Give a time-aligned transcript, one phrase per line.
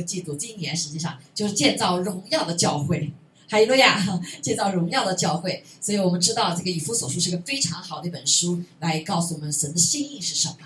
[0.00, 3.12] 个季度，今年实际上就是建造荣耀的教会。
[3.48, 4.00] 哈利路亚，
[4.40, 5.64] 建造荣耀的教会。
[5.80, 10.56] 所以我们知道这个以弗所书是个非常好的一本书，来告诉我们神的心意是什么。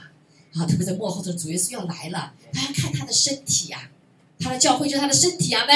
[0.53, 3.91] 啊，特别在幕后的主耶稣要来了，他要看他的身体呀，
[4.39, 5.73] 他的教会就是他的身体啊，妹。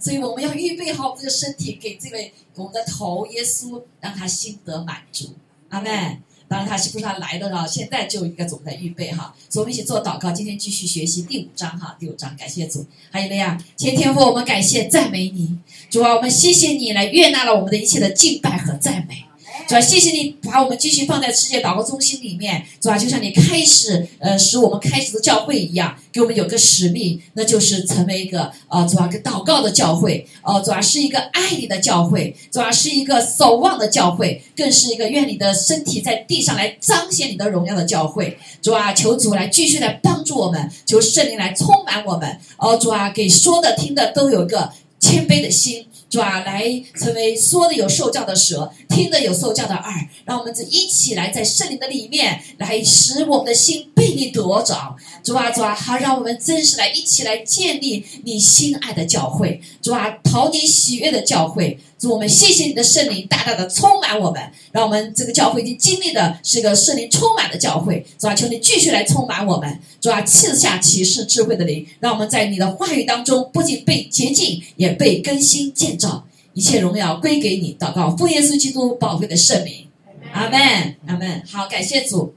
[0.00, 5.34] 所以我们要预备好这个身体，给这位我们的头耶稣，让他心得满足。
[5.68, 6.20] 阿妹。
[6.50, 7.64] 当然他是不是他来的了？
[7.64, 9.32] 现在就应该总在预备哈。
[9.48, 11.96] 所以我们一起做祷告，今天继续学习第五章哈。
[11.96, 12.84] 第五章，感谢主。
[13.12, 15.56] 还有那样，前天父，我们感谢赞美你，
[15.88, 19.29] 主啊，我们谢谢你来悦纳了我们的一切的敬拜和赞美。
[19.68, 38.36] 主啊，谢谢你把我们继续放在世界祷告中心里面，主啊，就像你开始呃使我们开始的教会一样，给我们有个使命，那就是成为一个呃主啊个祷告的教会，哦主啊是一个爱你的教会，主啊是一个守望的教会，更是一个愿你的身体在地上来彰显你的荣耀的教会。
[38.60, 45.86] 主啊，求主来继续来帮助我们，求圣灵来充满我们，哦主啊给说的听的都有个谦卑的心。
[46.10, 46.64] 主啊，来
[46.96, 54.74] 成为说的有受教的舌，听的有受教的耳，让我们这一起来在圣灵的里面，来使我们的心被你夺走。
[55.22, 59.60] 主啊，主啊，好，让我们真实来一起来建立你心爱的教会。
[59.80, 61.78] 主啊，讨你喜悦的教会。
[62.00, 68.04] 主，我们谢谢你的圣灵大大的充满我们，让我们这个教会已经经历的是一个圣灵充满的教会。
[68.18, 69.78] 主啊，求你继续来充满我们。
[70.00, 76.24] 主啊，赐下启示智慧的灵，让我们在你的话语当中不仅被洁净，也被更新建造。
[76.54, 77.76] 一切荣耀归给你。
[77.78, 79.86] 祷告，奉耶稣基督宝贵的圣名。
[80.32, 81.42] 阿门，阿门。
[81.52, 82.34] 好，感谢主。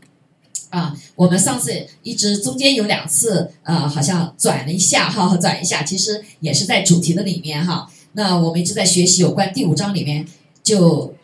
[0.69, 7.87] 啊，我们上次一直中间有两次，呃，好像转了一下哈，转一下，其实也是在主题的里面哈。
[8.13, 10.25] 那我们一直在学习有关第五章里面，
[10.61, 11.15] 就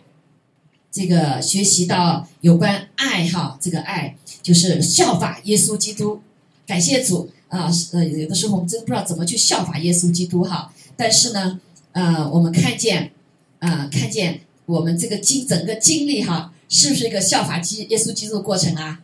[0.91, 6.21] 这个学习到有关爱哈，这个爱就是效法耶稣基督。
[6.65, 10.73] 感谢主啊，呃，有的时候我们真不知道怎么去效法耶稣基督哈。
[10.97, 11.59] 但是呢，
[11.91, 13.11] 呃，我们看见，
[13.59, 19.02] 啊，看见我们这个经整个经历哈，是不是一个效法基耶稣基督的过程啊？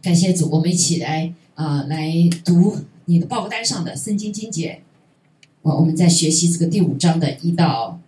[0.00, 2.12] 感谢主，我们一起来啊，来
[2.44, 4.82] 读你的报告单上的圣经经节。
[5.64, 7.98] 我我们在学习这个第五章的一到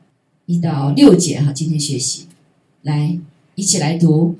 [0.45, 2.29] 一到六节哈，今天学习，
[2.83, 3.19] 来
[3.55, 4.37] 一起来读。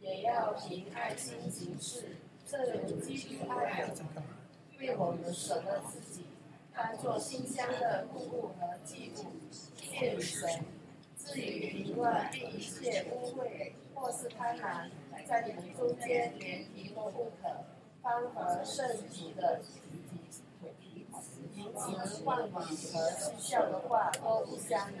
[0.00, 2.18] 也要凭爱心行事，
[2.48, 3.84] 正如基督爱
[4.78, 6.22] 为我们舍了自己，
[6.72, 9.24] 当做馨香的供物和祭物
[9.74, 10.48] 献与神。
[11.18, 14.88] 至于淫乱并一切污秽或是贪婪，
[15.28, 17.64] 在你们中间连提都不可。
[18.02, 19.60] 方和圣洁的
[21.56, 24.96] 淫词妄语和嬉笑的话都不相宜，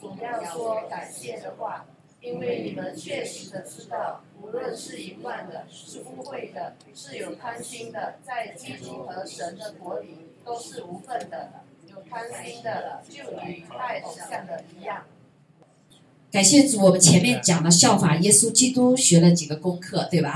[0.00, 1.86] 总要说感谢的话，
[2.20, 11.50] 因为你们确实的知道，无论是淫乱的，是污秽的，是有贪心的，在基督和神的国里都是无份的。
[11.88, 15.04] 有贪心的，就与拜偶像的一样。
[16.32, 20.34] 感谢主，我们前面讲了效法耶稣基督，学了几个功课，对吧？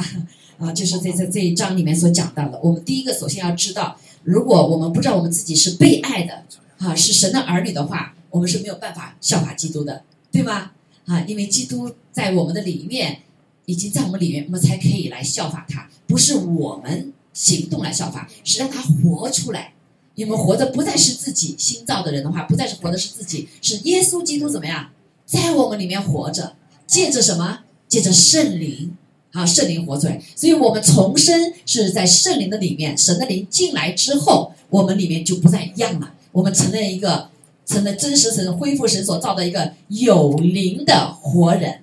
[0.59, 2.59] 啊，就是在这这一章里面所讲到的。
[2.63, 6.45] 我们第一个首先要知道，如果我们不知道我们自己是被爱的，
[6.79, 10.03] 啊，是神的儿女的话，我们是没有办法效法基督的，
[10.33, 10.73] 对吗？
[11.07, 13.21] 啊，因为基督在我们的里面，
[13.67, 15.89] 已经在我们里面，我们才可以来效法他。
[16.07, 19.73] 不是我们行动来效法，是让他活出来。
[20.17, 24.91] 你们活的不再是自己新造的人的话，不再是活的是自己，是耶稣基督怎么样，
[25.25, 27.61] 在我们里面活着，借着什么？
[27.87, 28.97] 借着圣灵。
[29.33, 36.15] 啊，圣灵活出来，所以我们重生是在圣灵的里面，神的灵进来之后，我们里面就不再一样了。
[36.33, 37.29] 我们成了一个，
[37.67, 41.81] 成了真实神恢复神所造的一个有灵的活人，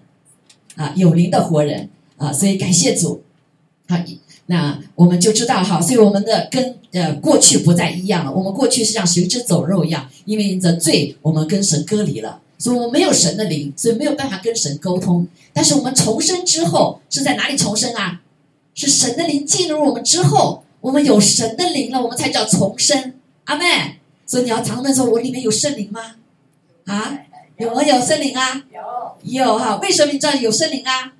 [0.75, 3.21] 啊，有灵的活人啊，所以感谢主。
[3.87, 3.97] 好，
[4.47, 8.31] 那我们就知道哈，所以我们的跟呃过去不再一样了。
[8.31, 12.41] 我们过去是像行尸走肉一样，因为你的罪，我们跟神隔离了。
[12.57, 15.27] 所以我们没有神的灵，所以没有办法跟神沟通。
[15.53, 18.21] 但是我们重生之后是在哪里重生啊？
[18.73, 23.13] 是神的灵进入我们之后，我们有神的灵了，我们才叫重生。
[23.45, 26.15] 阿妹，所以你要常问说：“我里面有圣灵吗？”
[26.85, 27.17] 啊，
[27.57, 28.63] 有没有圣灵啊？
[28.71, 29.77] 有有哈？
[29.77, 31.13] 为什么你知道有圣灵啊？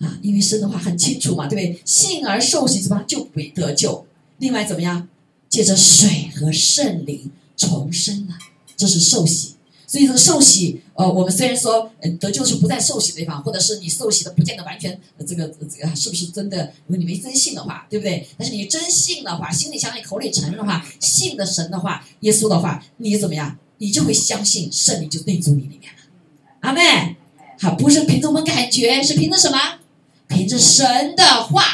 [0.00, 1.82] 啊，因为神的话很清楚嘛，对不对？
[1.84, 4.06] 信而受洗什么就会得救。
[4.38, 5.08] 另外怎么样？
[5.48, 8.34] 借着水和圣灵重生了，
[8.76, 9.56] 这是受洗。
[9.90, 14.96] 所以这个受洗，呃，我们虽然说，呃，得救是不在受洗的地方，或者是你受洗的不见得完全，
[15.26, 16.72] 这个这个是不是真的？
[16.86, 18.24] 如果你没真信的话，对不对？
[18.38, 23.58] 但是你真信的话，心里相信，口里承认的话，信的神的话，耶稣的话，你怎么样？
[23.78, 25.98] 你就会相信圣灵就内住你里面了。
[26.60, 27.16] 阿妹，
[27.58, 29.58] 好，不是凭着我们感觉，是凭着什么？
[30.28, 31.64] 凭着神的话。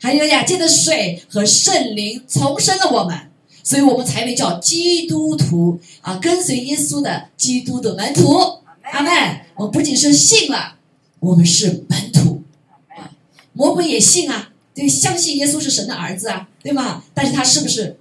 [0.00, 3.31] 还有呀，借着水和圣灵重生了我们，
[3.62, 8.60] 所以我们才被叫基督徒啊，跟随耶稣的基督的门徒。
[8.82, 9.12] 阿门。
[9.56, 10.76] 我不仅是信了，
[11.20, 12.42] 我们是门徒
[12.88, 13.12] 啊。
[13.52, 17.04] 魔鬼也信啊，对，相信耶稣是神的儿子啊，对吗？
[17.14, 17.96] 但是他是不是？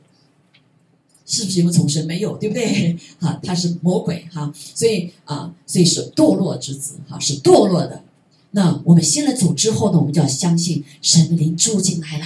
[1.26, 2.06] 是不是有重生？
[2.08, 2.98] 没有，对不对？
[3.20, 8.04] 哈， 他是魔鬼哈，所以啊，所以是堕落之子哈，是堕落的。
[8.52, 12.26] 那我们信了主之后呢，我们就要相信神灵住进来啦。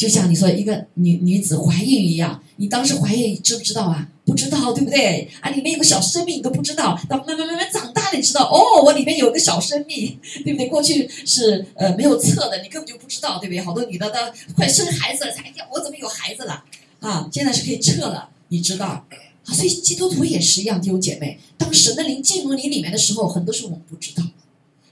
[0.00, 4.08] 就像你说一个女女子怀孕一样，你当时怀孕知不知道啊？
[4.24, 5.28] 不知道，对不对？
[5.42, 10.68] 啊，里面有个小生命你都不知道，到慢慢慢慢长大了，你知道哦，我里面有个小生命，对不对？
[10.68, 13.60] 过去是呃没有测的，你根本就不知道，对不对？
[13.60, 14.18] 好多女的都
[14.54, 16.64] 快生孩子了才讲，我怎么有孩子了？
[17.00, 18.86] 啊，现在是可以撤了，你知道？
[18.86, 24.22] 啊，所以基督徒也是一样，弟兄姐妹，当神的灵进入你里面的时候，很多时候我们不知道。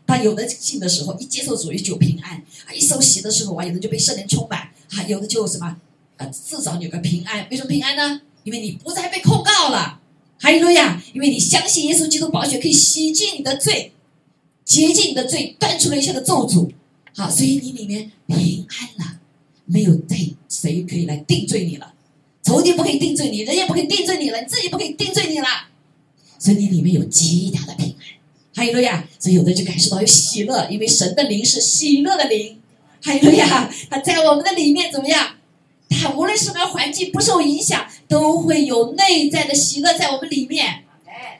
[0.04, 4.58] 当有的信的时候，一接受主，就平安；啊，一受洗的时候啊，有的就被圣灵充满；
[4.90, 5.76] 啊，有的就什么，
[6.16, 7.46] 呃，至少你有个平安。
[7.50, 8.22] 为什么平安呢？
[8.44, 10.00] 因为你不再被控告了。
[10.40, 13.92] 还有呀，因为你相信耶稣基督宝血可以洗净你的罪，
[14.64, 16.70] 洁净你的罪，断除了一切的咒诅。
[17.14, 19.18] 好，所以你里面平安了，
[19.66, 20.16] 没有再
[20.48, 21.92] 谁可以来定罪你了。
[22.42, 25.46] 仇敌不可以定罪你，人也不可以定罪你了，你自己不可以定罪你了，
[26.38, 28.06] 所以你里面有极大的平安。
[28.54, 32.57] 还有了呀，所以有的就感受到有喜乐，因为神的灵是喜乐的灵。
[33.08, 35.36] 还有了呀，他在我们的里面怎么样？
[35.88, 40.84] 他无论什么环境不受影响，都会有内在的喜乐在我们里面。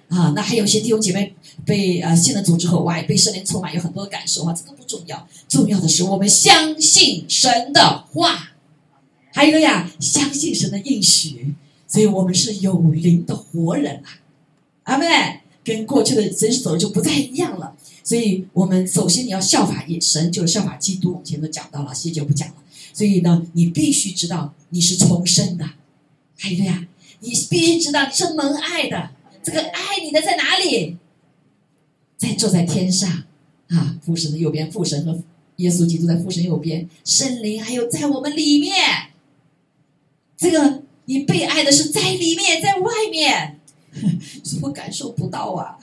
[0.08, 1.34] 啊，那还有些弟兄姐妹
[1.66, 8.52] 被呃信了主之后，哇，被圣灵充满，有很多的感受啊，这个不重要，重要的是我们相信神的话。
[9.34, 11.54] 还有呀，相信神的应许，
[11.86, 14.08] 所以我们是有灵的活人啊，
[14.84, 17.74] 阿妹，跟过去的真实走就不太一样了。
[18.08, 21.10] 所以我们首先你要效法耶神，就是效法基督。
[21.10, 22.54] 我们前面都讲到了，细节不讲了。
[22.94, 25.68] 所以呢，你必须知道你是重生的，
[26.38, 26.88] 还有呀，
[27.20, 29.10] 你必须知道你是蒙爱的。
[29.42, 30.96] 这个爱你的在哪里？
[32.16, 33.24] 在坐在天上
[33.68, 35.22] 啊，父神的右边，父神和
[35.56, 39.10] 耶稣基督在父神右边，圣灵还有在我们里面。
[40.34, 43.60] 这个你被爱的是在里面，在外面，
[44.42, 45.76] 是我感受不到啊！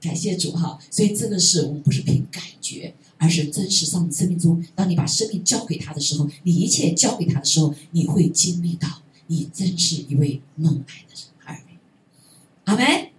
[0.00, 4.64] 感谢主哈，所以这个是我们不是凭感觉，而是真实上生命中。
[4.74, 11.76] 当你把生命交给他的时候，你一切交给他的时候，你会经历到你真是一位蒙爱的人儿女。
[12.64, 13.10] 阿门。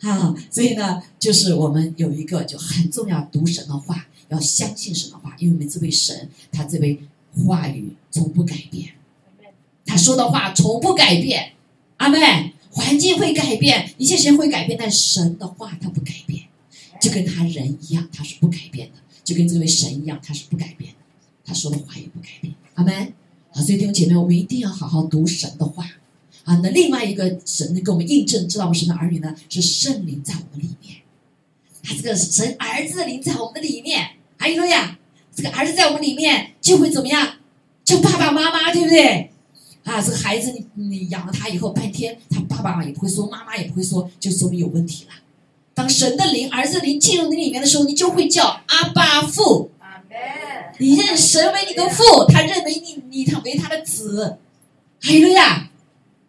[0.00, 7.00] 好，所以呢，就是我们有一个就很重要，读神的话，要相信神的话，因为我们这位神，他这位
[7.46, 8.90] 话语从不改变。
[9.86, 11.52] 他说的话从不改变，
[11.98, 16.42] 阿妹，环境会改变，一切事情会改变，但神的话他不改变，
[17.00, 20.98] 就跟他人一样，他是不改变的，就跟这位神一样，他是不改变的，
[21.44, 23.12] 他说的话也不改变，阿妹。
[23.52, 25.88] 啊，所以弟兄姐妹，我们一定要好好读神的话
[26.42, 26.56] 啊。
[26.56, 30.96] 那另外一个神能给我们印证，知道我们神的儿女呢，是圣灵在我们里面，
[31.80, 34.98] 他这个神儿子的灵在我们的里面，还有呀，
[35.32, 37.36] 这个儿子在我们里面就会怎么样？
[37.84, 39.30] 叫爸爸妈妈，对不对？
[39.84, 45.10] 啊，这个孩子你你养了他以后半天，他爸爸也不会说，妈妈也不会说，就说明有问题了。
[45.74, 49.70] 当神的灵、儿子灵进入你里面的时候，你就会叫阿爸父。
[49.80, 50.02] 阿
[50.78, 54.38] 你认神为你的父，他认为你你他为他的子。
[55.00, 55.68] 还有呀，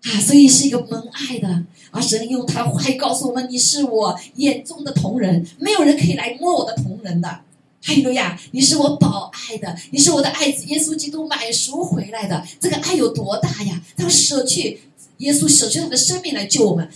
[0.01, 1.63] 啊，所以是一个蒙爱的。
[1.91, 7.39] 啊，神用他的话语告诉我们：你是我眼中的同人，没有人可以来摸我的同人的。
[7.85, 8.35] 哈利路亚！
[8.49, 12.43] 你是我宝爱的，你是我的爱子，耶稣基督买赎回来的。
[12.59, 13.79] 这个爱有多大呀？
[13.95, 14.79] 他舍去
[15.17, 16.89] 耶稣舍去他的生命来救我们，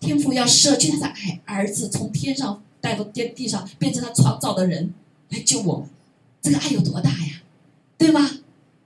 [0.00, 4.92] 天父要舍去他的爱，儿子从天上带到天地上，变成他创造的人
[5.30, 5.88] 来救我们。
[6.42, 7.40] 这个爱有多大呀？
[7.96, 8.30] 对吗？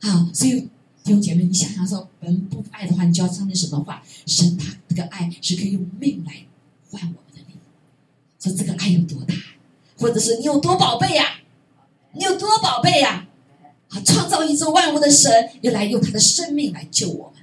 [0.02, 0.68] 啊，所以
[1.02, 4.04] 弟兄姐妹，你想想说，我们不爱的话，你就要相信什么话？
[4.25, 6.44] 神他这个爱是可以用命来
[6.92, 7.56] 换我们的命。
[8.38, 9.34] 说这个爱有多大？
[9.99, 11.25] 或者是你有多宝贝呀？
[12.12, 13.26] 你有多宝贝呀？
[13.88, 17.43] 啊，创造宇宙万物的神又来用他的生命来救我们。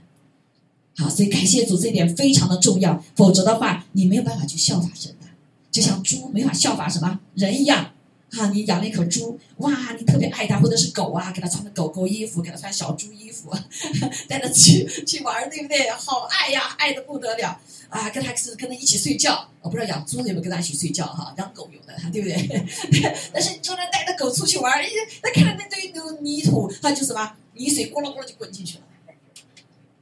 [0.98, 3.04] 好，所以感谢主这一点非常的重要。
[3.16, 5.28] 否则的话，你没有办法去效法神的，
[5.72, 7.92] 就像猪没法效法什么人一样。
[8.38, 13.50] 啊，你养了一口猪，哇，你特别爱它，或者是狗啊，给它穿的狗狗衣服，给它穿小猪衣服，
[14.28, 15.90] 带它去去玩，对不对？
[15.92, 17.60] 好爱呀，爱的不得了。
[17.88, 22.66] 啊，跟它是跟它一起睡觉，我不知道养猪有没有跟它一起睡觉哈，养狗有的，对不对？
[23.32, 24.90] 但是你说呢，带着狗出去玩，哎，
[25.22, 28.84] 他看到那堆那种泥土，它就什么泥水咕噜咕噜就滚进去了，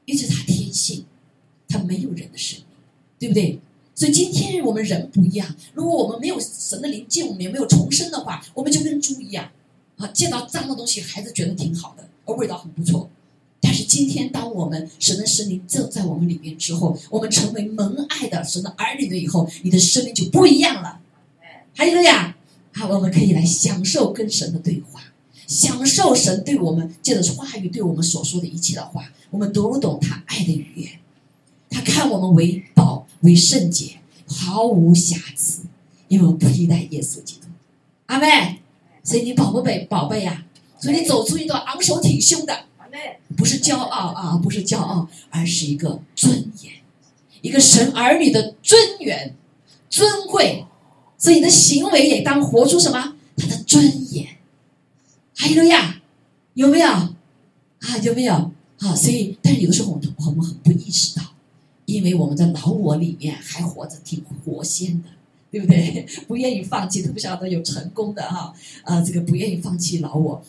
[0.05, 1.05] 因为这是他天性，
[1.67, 2.65] 它没有人的生命，
[3.19, 3.59] 对不对？
[3.95, 9.50] 所以今天我们人不一样，如果我们没有神的灵进，我们也没有重生的话，我们就跟猪一样，
[9.97, 13.09] 啊，见到脏的东西，孩子觉得挺好的，而味道很不错。
[13.62, 21.00] 但是今天，当我们神的圣灵正在我们里面之后，我们成为蒙爱的神的儿女了以后，你的生命就不一样了。
[21.75, 22.35] 还有个呀，
[22.73, 25.01] 好，我们可以来享受跟神的对话，
[25.47, 31.00] 享受神对我们借着话语对我们所说的一切的话，我们读懂他爱的语言，
[31.69, 35.63] 他看我们为宝为圣洁，毫无瑕疵，
[36.07, 37.47] 因为我们披戴耶稣基督。
[38.05, 38.59] 阿妹，
[39.03, 40.45] 所以你宝贝宝贝呀，
[40.79, 42.53] 所以你走出一个昂首挺胸的。
[42.77, 46.73] 阿妹不是骄傲啊，不是骄傲，而是一个尊严，
[47.41, 49.35] 一个神儿女的尊严、
[49.89, 50.65] 尊贵。
[51.17, 53.15] 所以你的行为也当活出什么？
[53.37, 54.27] 他的尊严。
[55.35, 56.01] 哈利路亚，
[56.53, 57.15] 有没有啊？
[58.03, 58.51] 有没有？
[58.77, 61.22] 好，所以，但是有的时候我们我们很不意识到，
[61.93, 65.09] 因为我们的老我里面还活着挺活鲜的，
[65.51, 66.05] 对不对？
[66.27, 68.51] 不愿意放弃，特别晓得有成功的哈，
[68.83, 70.43] 呃，这个不愿意放弃老我。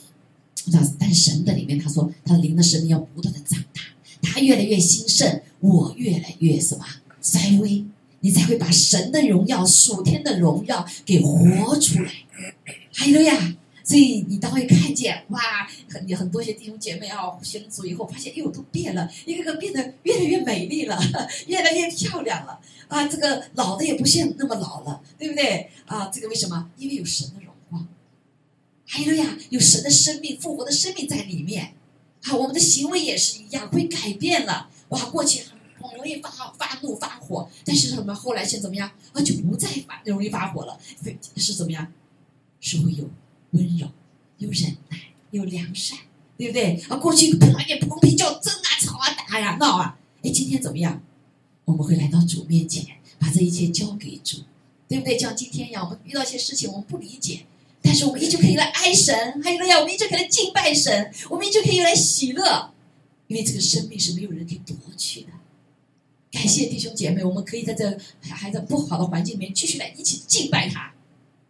[0.99, 3.83] 但神的里面，他说他灵的生命要不断的长大，
[4.23, 6.85] 他越来越兴盛，我越来越什么
[7.21, 7.85] 衰微，
[8.21, 12.11] 你才会把神的荣耀、属天的荣耀给活出来。
[12.91, 15.41] 还有呀，所以你当会看见哇，
[15.91, 20.99] 很很多些弟兄姐妹啊，信主以后发现，哎呦，都变了，一个个变得越来越美丽了，
[21.47, 26.07] 越来越漂亮了啊，这个老的也不像那么老了，对不对啊？
[26.09, 26.71] 这个为什么？
[26.79, 27.87] 因为有神的荣光。
[28.87, 31.75] 还有呀，有神的生命、复活的生命在里面。
[32.23, 34.71] 好，我们的行为也是一样，会改变了。
[34.89, 38.15] 哇，过去很很容易发发怒、发火，但是什么？
[38.15, 38.91] 后来现怎么样？
[39.13, 40.79] 啊，就不再发容易发火了。
[41.37, 41.93] 是怎么样？
[42.61, 43.05] 是会有
[43.55, 43.89] 温柔、
[44.39, 44.99] 又忍耐、
[45.31, 45.99] 又良善，
[46.37, 46.79] 对不对？
[46.89, 49.99] 啊，过去碰一点碰皮就争啊、吵啊、打呀、闹啊。
[50.23, 51.03] 哎，今天怎么样？
[51.65, 52.85] 我们会来到主面前，
[53.19, 54.43] 把这一切交给主，
[54.87, 55.19] 对不对？
[55.19, 57.47] 像今天一样，我们遇到一些事情，我们不理解。
[57.81, 62.73] 但是我们依旧可以来爱神，还有了呀，我们依旧可以来敬拜神，我们依旧可以来喜乐，
[63.27, 65.29] 因为这个生命是没有人可以夺去的。
[66.33, 70.93] 感谢弟兄姐妹，我们可以在这还在不好的环境里面继续来一起敬拜他，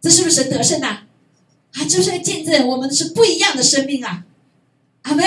[0.01, 0.87] 这是不是神得胜呐？
[0.87, 1.04] 啊，
[1.75, 4.25] 啊，就是来见证我们是不一样的生命啊！
[5.03, 5.23] 阿门，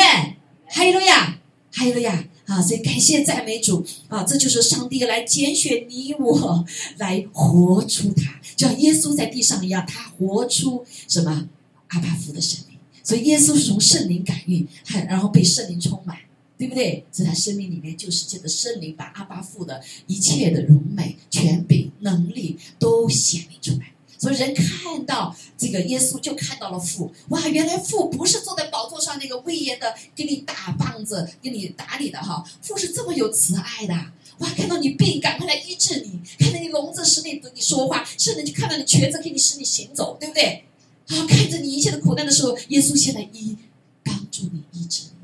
[0.66, 1.38] 还有了呀，
[1.70, 2.24] 还有了呀。
[2.46, 4.24] 啊，所以感谢赞美主啊！
[4.24, 6.64] 这就是上帝来拣选你我，
[6.96, 11.46] 来活出他，就像耶稣在地上一样，他活出什么
[11.88, 12.78] 阿巴夫的生命。
[13.04, 16.16] 所以耶稣是从圣灵感应，还然后被圣灵充满，
[16.56, 17.04] 对不对？
[17.10, 23.92] 在他生命里面，就是借着圣灵把阿巴父的一切的荣美、权柄、能力都显明出来。
[24.18, 27.12] 所以人看到这个耶稣，就看到了父。
[27.28, 32.44] 哇，原来父不是坐在宝座上那个威严的，给你打棒子、给你打理的哈。
[32.60, 33.94] 父是这么有慈爱的。
[34.38, 40.64] 哇，看到你病，赶快来医治你；看到你聋子，使你对你说话；甚至就看到你瘸子，给你使你行走，对不对？
[41.06, 43.56] 啊，看着你一切的苦难的时候，耶稣现在医，
[44.04, 45.18] 帮助你医治你。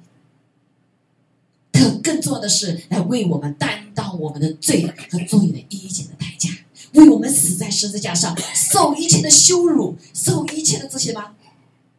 [2.02, 6.50] 更重要的是，来为我们担当我们的罪和罪的一切的代价。
[6.94, 11.32] 为我们死在十字架上，受一切的羞辱，受一切的这些吗？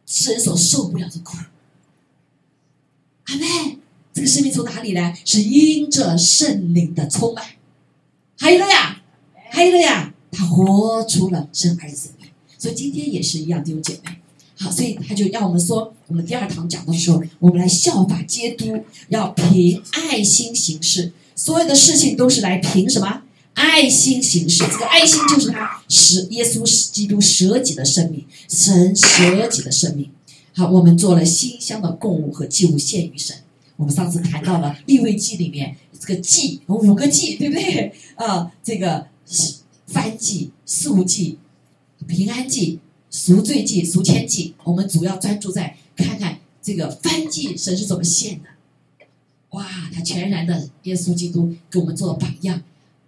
[0.06, 1.36] 世人所受不了的苦。
[3.24, 3.78] 阿妹，
[4.12, 5.18] 这个生命从哪里来？
[5.24, 7.44] 是因着圣灵的充满。
[8.38, 9.02] 还有了呀，
[9.50, 12.28] 还有了呀，他活出了生儿子命。
[12.56, 14.16] 所以今天也是一样，弟兄姐妹。
[14.58, 23.22] 好，所以他就让我们说，我们第二堂讲的时候，我们来效法基督，要凭爱心行事，所有的事情都是来凭什么？
[23.56, 30.10] 爱心行事，这个爱心就是他舍耶稣基督舍己的生命，神舍己的生命。
[30.52, 33.34] 好，我们做了馨香的供物和祭物献于神。
[33.76, 37.94] 我们上次谈到了立位记里面这个祭五个祭，对不对？
[38.16, 39.06] 啊，这个
[39.86, 41.38] 翻祭、素祭、
[42.06, 42.78] 平安祭、
[43.10, 44.54] 赎罪祭、赎愆祭。
[44.64, 48.48] 我们主要专注在看看这个翻祭神是怎么献的。
[49.50, 52.62] 哇，他全然的耶稣基督给我们做了榜样。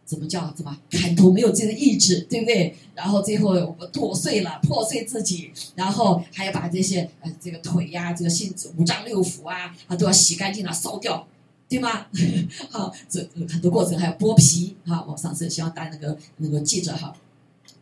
[0.08, 2.74] 怎么叫怎么砍头没有自己的意志，对不对？
[2.94, 11.28] 然后最后我们剁碎了，破碎自己，然后还要把这些呃这个腿呀，这个性子五脏六腑啊啊都要洗干净了烧掉，
[11.68, 12.06] 对吗？
[12.72, 15.04] 好，这很多过程还有剥皮哈。
[15.06, 17.14] 我上次希望大家那个那个记着哈，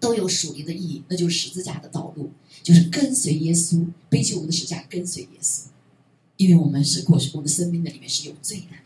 [0.01, 5.67] 都有属灵的意义，那就是十字架的道路，就是跟随耶稣，背起我们的十字架跟随耶稣，
[6.39, 8.77] 因为我们是过去我们生命的里面是有罪的。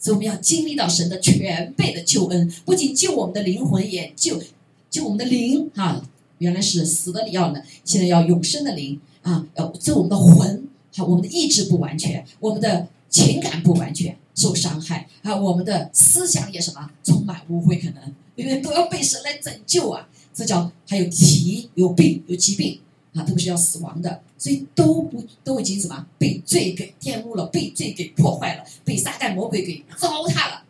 [0.00, 4.42] 所以我们要经历到神的全备的救恩，不仅救我们的灵魂，也救
[4.88, 6.02] 救我们的灵啊！
[6.38, 9.46] 原来是死的要呢，现在要永生的灵啊！
[9.56, 10.66] 要救我们的魂，
[10.96, 15.36] 好，我们的意志不完全，我们的情感不完全，受伤害啊！
[15.36, 20.08] 我们的思想也什么充满污秽，可能因为都要被神来拯救啊！
[20.32, 22.80] 这叫还有疾有病有疾病
[23.12, 30.64] 啊，都是要死亡的，所以都不都已经什么被罪给玷污了，被罪给破坏了，被撒旦魔鬼给糟蹋了。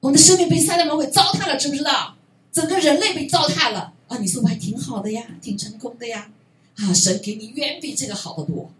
[0.00, 2.16] 我们的生命被撒旦魔鬼糟蹋了，知不知道？
[2.50, 4.16] 整个人类被糟蹋了啊！
[4.16, 6.32] 你说我还挺好的呀，挺成功的呀，
[6.76, 8.70] 啊，神给你远比这个好得多。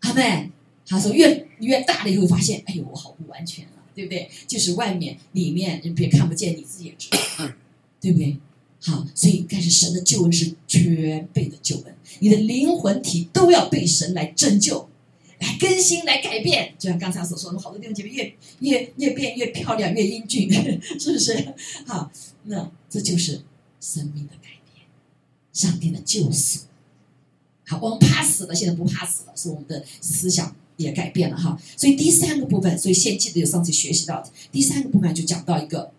[0.00, 0.50] 阿妹，
[0.86, 4.30] 他说越越大了以后发现，哎呦，我好不完全了，对不对？
[4.46, 7.48] 就是外面里面人别看不见，你自己也知道，
[8.02, 8.36] 对不对？
[8.80, 14.88] 好，所以但是神的救恩是全备的救恩，你的灵魂体都要被神来拯救、
[15.40, 16.74] 来更新、来改变。
[16.78, 20.52] 就像刚才所说的，好多弟兄姐妹越越越变越漂亮、越英俊，
[21.00, 21.54] 是不是？
[21.86, 22.12] 好，
[22.44, 23.42] 那这就是
[23.80, 24.86] 生命的改变，
[25.52, 26.60] 上帝的救赎。
[27.66, 31.60] 好，我们怕死了，现在不怕死了，是我们的思想也改变了哈。
[31.76, 35.90] 所以第三个部分，所以先记得有上次学习到的第三个部分就讲到一个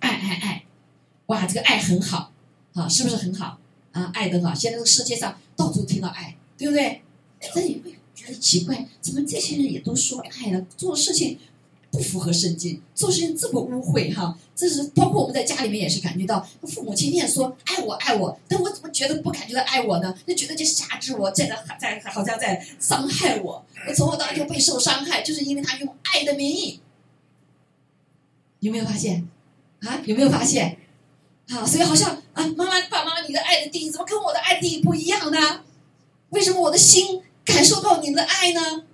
[0.00, 0.64] 爱爱爱。
[1.30, 2.32] 哇，这个爱很好，
[2.74, 3.56] 啊，是不是很好
[3.92, 4.10] 啊？
[4.12, 7.02] 爱的好，现在这个世界上到处听到爱，对不对？
[7.54, 11.38] 那你会觉得奇怪，怎么这些人也都说爱了，做事情
[11.92, 14.36] 不符合圣经，做事情这么污秽哈？
[14.56, 20.12] 这是包括我们在家里面也是感觉到，父母亲天说爱我爱我，但我怎么觉得不感觉到爱我呢？
[20.26, 21.46] 就觉得在辖制我，在
[21.80, 26.80] 在好像在伤害我，我从小到大就备受伤害，就是因为他用爱的名义，
[28.58, 29.28] 有没有发现？
[29.82, 30.76] 啊，有没有发现？
[31.50, 35.62] 啊，所以好像啊，妈妈、爸妈，你的爱的定义怎么跟我的爱定义不一样呢？
[36.30, 38.84] 为什么我的心感受到你的爱呢？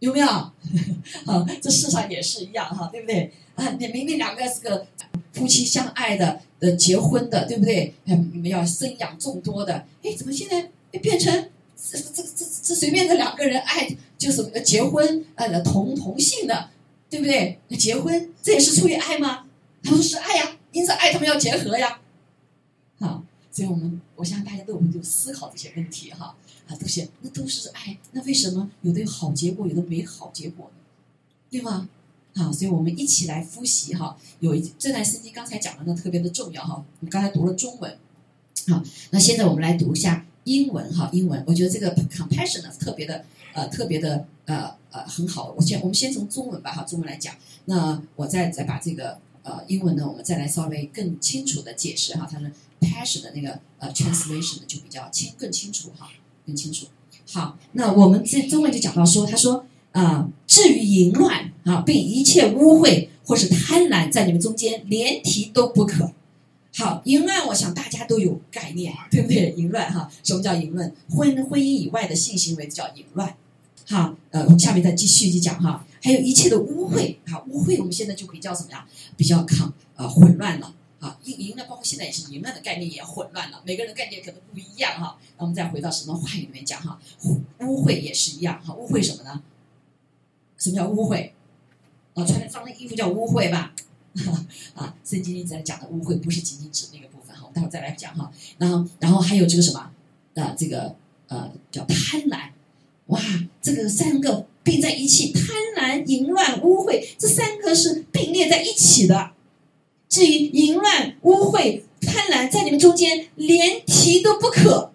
[0.00, 0.26] 有没有？
[1.24, 3.32] 啊，这世上也是一样哈，对不对？
[3.54, 4.86] 啊，你明明两个是个
[5.32, 7.94] 夫妻相爱的，呃，结婚的，对不对？
[8.04, 11.32] 你们要生养众多的，哎，怎么现在变成
[11.76, 16.70] 这这这这随便的两个人爱就是结婚呃同同性的，
[17.08, 17.60] 对不对？
[17.78, 19.44] 结婚这也是出于爱吗？
[19.84, 20.56] 他说是爱呀。
[20.74, 22.00] 因此，爱他们要结合呀，
[22.98, 26.34] 啊，所以我们我相信大家都会就思考这些问题哈，
[26.66, 30.82] 啊，都是那都是爱，那为什么有的有好结果，有的没好结果呢？
[31.48, 31.88] 对吗？
[32.34, 37.96] 啊，所以我们一起来复习哈，有一这段圣经刚才讲的呢特别的重要哈，我们刚才读了中文，
[38.66, 47.32] 好，那现在我们来读一下英文哈，英文，我觉得这个 compassion 呢特别的呃特别的呃呃很好，我先我们先从中文吧哈，中文来讲，
[47.66, 49.20] 那我再再把这个。
[49.44, 56.08] 呃，英文呢，我们再来稍微更清楚的解释哈，它的 passion 的那个呃 translation 呢就比较清更清楚哈，
[56.46, 56.86] 更清楚。
[57.30, 66.12] 好，那我们这中文就讲到说，他说啊，至于淫乱啊，并一切污秽或是贪婪，在你们中间连提都不可。
[66.76, 69.54] 好，淫乱，我想大家都有概念，对不对？
[69.56, 70.90] 淫乱哈，什么叫淫乱？
[71.10, 73.36] 婚婚姻以外的性行为叫淫乱。
[73.86, 75.86] 好，呃，我们下面再继续去讲哈。
[76.02, 78.86] 还有一切的污秽，哈，污秽我们现在就比较怎么样？
[79.16, 85.18] 比较抗啊混乱了啊，淫淫乱包括现在也是淫乱的概念也混乱了，每个人概念可能不一样哈。
[85.36, 86.98] 那我们再回到什么话语里面讲哈，
[87.60, 89.42] 污秽也是一样哈，污秽什么呢？
[90.56, 91.30] 什么叫污秽？
[92.14, 93.74] 啊，穿的脏的衣服叫污秽吧？
[94.74, 98.30] 啊，圣经里在讲的污秽不是仅仅指那个部分哈，我们待会再来讲哈。
[98.58, 99.90] 然后，然后还有这个什么？
[100.34, 100.94] 呃，这个
[101.28, 102.50] 呃叫贪婪，
[103.06, 103.20] 哇，
[103.62, 104.46] 这个三个。
[104.64, 105.44] 并在一起，贪
[105.76, 109.32] 婪、淫乱、污秽，这三个是并列在一起的。
[110.08, 114.90] 至于淫乱、污秽、贪婪，在你们中间连提都不可，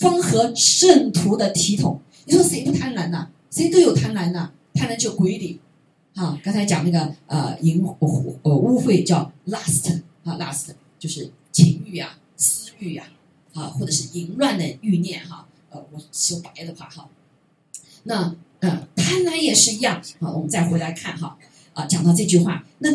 [0.00, 2.00] 风和圣徒的体统。
[2.24, 3.28] 你说谁不贪婪呢？
[3.52, 4.50] 谁都有贪婪呢？
[4.74, 5.60] 贪婪就鬼里。
[6.14, 7.80] 啊，刚才讲那个呃淫
[8.42, 13.04] 呃污秽叫 lust 啊 lust 就是情欲呀、私欲呀，
[13.54, 15.46] 啊或者是淫乱的欲念哈。
[15.72, 17.08] 呃，我说白的话哈，
[18.04, 18.36] 那。
[18.62, 20.00] 呃，贪婪也是一样。
[20.20, 21.36] 好，我们再回来看哈，
[21.72, 22.88] 啊，讲到这句话，那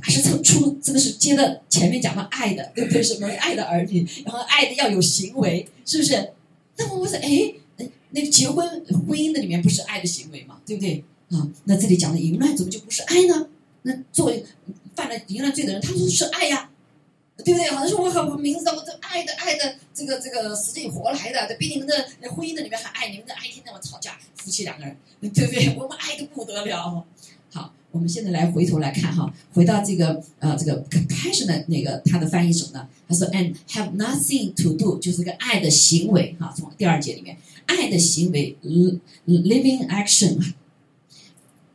[0.00, 3.02] 还是出出这个是接的前面讲到爱的，对不对？
[3.02, 6.30] 什么爱的儿女，然后爱的要有行为，是不是？
[6.76, 7.54] 那么我说，哎，
[8.10, 8.64] 那个结婚
[9.08, 11.02] 婚姻的里面不是爱的行为嘛，对不对？
[11.30, 13.48] 啊，那这里讲的淫乱怎么就不是爱呢？
[13.82, 14.46] 那作为
[14.94, 16.70] 犯了淫乱罪的人，他说是爱呀。
[17.42, 17.68] 对不对？
[17.70, 21.94] 好像说我我名字，我这爱的爱的这个这个死去活来的，这比你们的
[22.30, 25.74] 婚姻的里面还爱，你们的爱天天我吵架，夫妻两个人，对不对？
[25.76, 27.04] 我们爱的不得了。
[27.52, 32.88] 好，我们现在来回头来看哈，回到这个呃这个 compassion 的那个它的翻译什么呢？
[33.08, 38.56] 他说 and have nothing to do 就是个爱的行为哈，从第二节里面，爱的行为
[39.26, 40.54] living action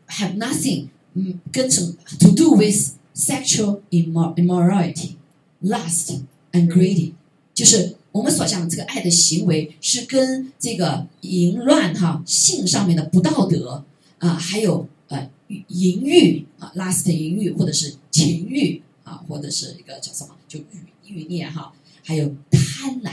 [0.08, 5.19] have nothing 嗯跟什么 to do with sexual immorality。
[5.62, 6.22] Lust
[6.54, 7.14] and greedy，
[7.54, 13.84] 就是我们所讲的这个爱的行为，是跟这个淫乱哈性上面的不道德
[14.20, 15.30] 啊，还有呃
[15.68, 23.12] 淫欲啊，lust 淫欲或者是情欲啊，或者是一个叫什么就欲欲念哈，还有贪婪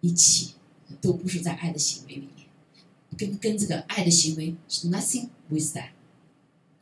[0.00, 0.50] 一起，
[1.00, 2.46] 都不是在爱的行为里面，
[3.18, 5.88] 跟跟这个爱的行为是 nothing with that，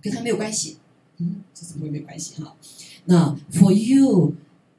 [0.03, 0.77] 跟他没有关系。
[1.19, 2.55] 嗯，这怎么会没关系哈？
[3.05, 4.35] 那 for you，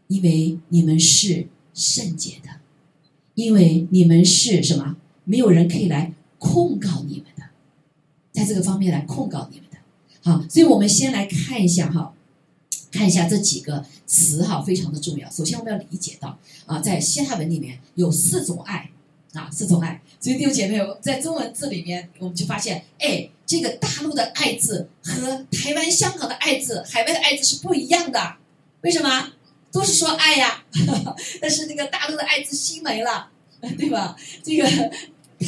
[0.08, 2.50] 因为你们是圣洁的，
[3.36, 4.98] 因为你们是什么？
[5.24, 7.44] 没有人可以来控告你们的，
[8.32, 9.78] 在这个方面来控告你们的。
[10.22, 12.14] 好，所以我们先来看一下哈，
[12.92, 15.30] 看一下这几个词哈，非常的重要。
[15.32, 18.92] 首先我们要理解到啊，在希腊文里面有四种爱
[19.34, 20.02] 啊，四种爱。
[20.20, 28.38] 所以弟兄姐妹，在中文字里面，我们就发现，哎，这个大陆的爱字和台湾、香港的爱字、海外的爱字是不一样的。
[28.82, 29.34] 为什么？
[29.72, 30.64] 都是说爱呀，
[31.42, 33.30] 但是那个大陆的爱字心没了，
[33.78, 34.16] 对吧？
[34.44, 34.92] 这个。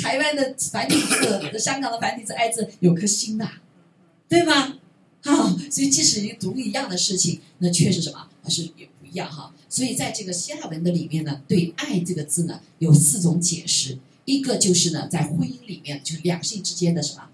[0.01, 3.49] 台湾的繁体字、香港的繁体字“爱”字有颗心呐，
[4.27, 4.77] 对吗？
[5.23, 9.55] 啊，所以即使你读一样的事情，那确实什么还是也不一样哈。
[9.69, 13.97] 所以在这个希腊文的里面呢，对“爱”这个字呢有四种解释。
[14.25, 17.29] 一个就是呢，在婚姻里面，就是两性之间的什么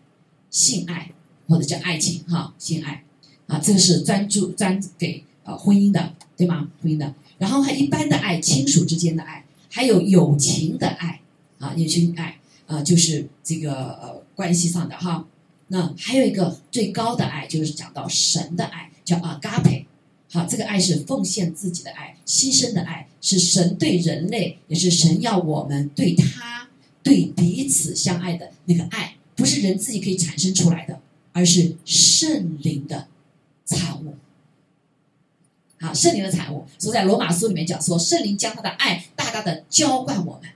[0.54, 1.12] 性爱
[1.50, 3.04] 或者叫爱情哈，性爱
[3.48, 6.70] 啊，这个是专注专给呃婚姻的，对吗？
[6.82, 7.14] 婚姻的。
[7.38, 11.20] 然后还一般的爱，亲属之间的爱，还有友情的爱
[11.60, 12.38] 啊，友情爱。
[12.66, 15.28] 啊，就是这个呃关系上的哈，
[15.68, 19.86] 那还有一个最高的爱，就是讲到神的爱，叫阿嘎培，
[20.32, 26.70] 好，这个爱是奉献自己的爱，牺牲的爱，是神对人类，也是神要我们对他
[27.04, 31.00] 对彼此相爱的那个爱，不是人自己可以产生出来的，
[31.32, 33.08] 而是圣灵的
[33.66, 34.16] 产物。
[35.80, 40.50] 好，圣灵的产物，所以在罗马书里面讲说，圣灵将他的爱大大的浇灌我们。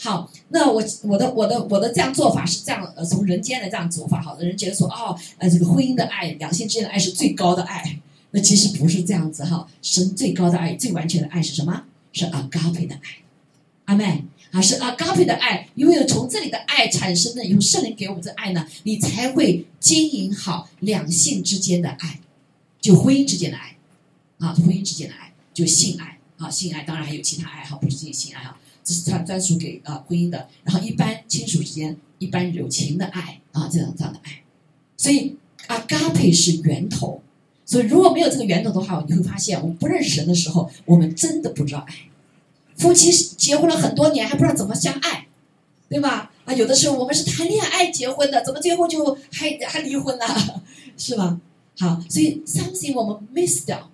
[0.00, 8.00] 好，那我我的我的我的这样做法是这样，呃，从人间的这样走法，好的人觉得说，哦，呃，这个婚姻的爱，两性之间的爱是最高的爱，
[8.32, 9.68] 那其实不是这样子哈。
[9.80, 11.84] 神最高的爱，最完全的爱是什么？
[12.12, 13.00] 是阿高培的爱，
[13.84, 22.20] 阿妹啊，是阿嘎培的爱，因为从这里的爱产生的，以后圣灵给我们这爱呢，你才会经营好两性之间的爱，
[22.80, 23.76] 就婚姻之间的爱，
[24.38, 26.18] 啊，婚姻之间的爱，就性爱。
[26.38, 28.58] 啊，性爱，当然还有其他爱好，不是仅性爱啊。
[28.82, 34.42] 这是专专属给啊婚姻的，然后一般亲属之间，一般友情的爱啊，这样这样的爱，
[34.96, 35.36] 所以
[35.68, 37.22] 阿嘎佩是源头，
[37.64, 41.94] 所以如果没有这个源头的话，你会发现我们不认识人的时候，我们真的不知道爱。
[42.82, 45.28] 夫妻结婚了很多年还不知道怎么相爱，
[45.88, 46.32] 对吧？
[46.44, 50.26] 啊，有的时候我们是谈恋爱结婚的，怎么最后就还还离婚了，
[50.98, 51.40] 是吧？
[51.78, 53.88] 好，所以 something 我们 miss 掉，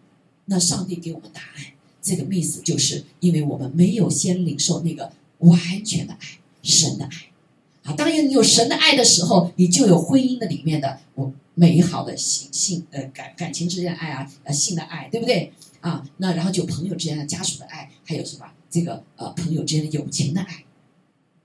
[0.46, 1.64] 那上帝给我们答案。
[2.00, 7.90] 这个 miss 就是因为我们没有先领受那个完全的爱，神的爱。
[7.90, 15.52] 啊，当你有神的爱的时候，你就有婚姻的里面的我美好的性性呃感感情之间的爱啊，呃性的爱，对不对？
[15.80, 20.64] 啊，那然后就朋友之间的家属的爱，还有什么这个呃朋友之间的友情的爱，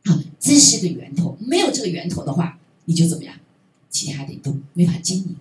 [0.03, 1.37] 啊，这是个源头。
[1.39, 3.35] 没有这个源头的话，你就怎么样？
[3.89, 5.35] 其他的都没法经营，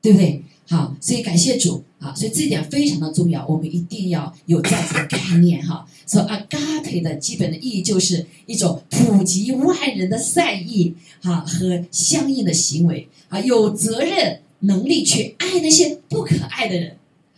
[0.00, 0.42] 对不对？
[0.68, 2.12] 好，所以感谢主啊！
[2.14, 5.86] 所以这一点非常的重要，我们一定要有这样子的概念哈。
[6.08, 16.96] 说 agape 的基本的意义就是一种普及万人的善意哈和相应的行为啊，有责任能力去爱那些不可爱的人。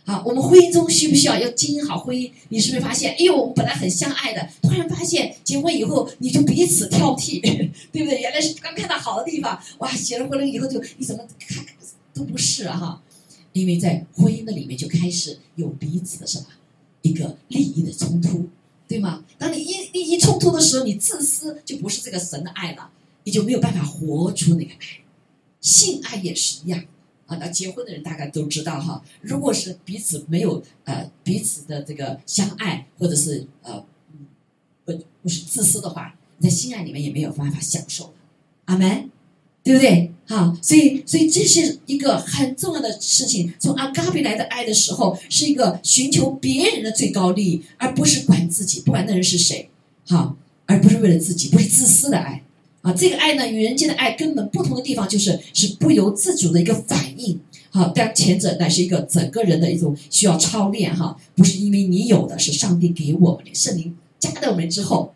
[0.09, 2.31] 啊，我们婚姻中需不需要要经营好婚姻？
[2.49, 7.39] 你是不是发现，哎呦，我们本来很相爱的，突然发现结婚以后你就彼此挑剔，
[7.93, 8.19] 对不对？
[8.19, 11.63] 原来是刚看到好的地方，哇，结了婚了以后就你怎么看
[12.11, 12.99] 都不是哈。
[13.53, 16.45] 因为在婚姻的里面就开始有彼此的什么
[17.03, 18.47] 一个利益的冲突，
[18.87, 19.23] 对吗？
[19.37, 22.89] 当你一利益冲突的时候，你自私就不是这个神的爱了，
[23.25, 25.03] 你就没有办法活出那个爱。
[25.61, 26.83] 性爱也是一样
[27.29, 27.37] 啊。
[27.39, 33.81] 那结婚的人大概都知道哈，如果是彼此没有呃彼此的这个相爱，或者是呃
[34.83, 34.91] 不
[35.23, 38.13] 不是自私的话，在性爱里面也没有办法享受。
[38.65, 39.09] 阿门。
[39.61, 40.11] 对不对？
[40.25, 43.53] 好，所以，所以这是一个很重要的事情。
[43.59, 49.69] 从阿嘎比来的爱的时候，是一个寻求别人的最高利益，而不是管自己，不管那人是谁，
[50.07, 52.41] 好，而不是为了自己，不是自私的爱。
[52.93, 57.39] 这个爱呢，与人间的爱根本不同的地方，就是是不由自主的一个反应。
[57.71, 65.13] 好，但前者乃是一个整个人的一种需要操练，哈，不是因为你有的，是上帝给我们的圣灵加在我们之后。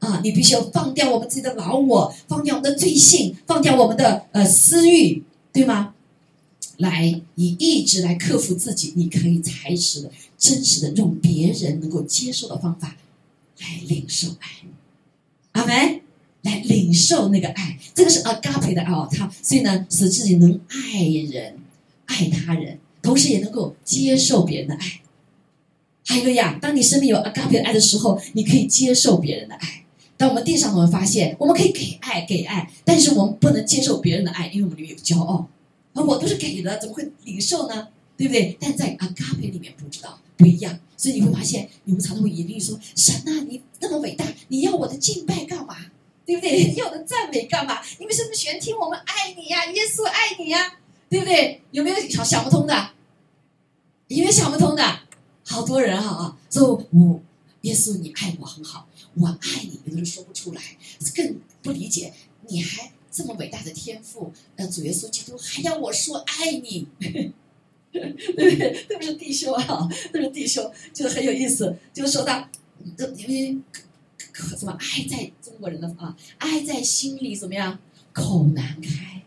[0.00, 5.94] 啊，你必须要放掉我们自己的老我，放掉我们的罪性，放掉我们的呃私欲，对吗？
[6.76, 12.96] 来以意志来克服自己，你可以才实的、真实的用别人能够接受的方法
[13.60, 14.48] 来领受爱。
[15.52, 16.02] 阿门，
[16.44, 19.06] 来领受那个爱，这个是 agape 的爱哦。
[19.10, 21.58] 他所以呢，使自己能爱人、
[22.06, 25.00] 爱他人，同时也能够接受别人的爱。
[26.06, 29.84] 还有个呀，当你身边有 agape 的爱的时候，你可以接受别人的爱。
[30.16, 35.48] 当我们地上，我们发现我们可以给爱，给爱，但是我们不能接受别人的爱，因为我们里面有骄傲。
[35.92, 37.88] 而我都是给的，怎么会领受呢？
[38.16, 38.56] 对不对？
[38.60, 45.76] 但在 agape 里面不知道不一样，所以你会发现，你们常常会疑虑说：“神啊，你那么伟大，你要我的敬拜干嘛？
[46.26, 46.72] 对不对？
[46.74, 47.80] 要我的赞美干嘛？
[47.98, 49.66] 你们是不是喜欢听我们爱你呀？
[49.66, 51.60] 耶稣爱你呀，对不对？
[51.70, 52.90] 有没有想想不通的？
[54.08, 55.00] 有没有想不通的？
[55.44, 57.20] 好多人哈啊，说我
[57.62, 60.62] 耶稣你爱我很好，我爱你，有的人说不出来，
[61.14, 62.12] 更不理解，
[62.48, 66.86] 你还这么伟大的天赋，呃，主耶稣基督还要我说爱你。”
[67.94, 68.84] 对不对？
[68.88, 71.76] 都是弟兄啊，特别是弟兄，就是很有意思。
[71.92, 72.48] 就是说到，
[72.98, 73.56] 这因为
[74.34, 77.78] 可什么爱在中国人的啊，爱在心里怎么样？
[78.12, 79.22] 口难开。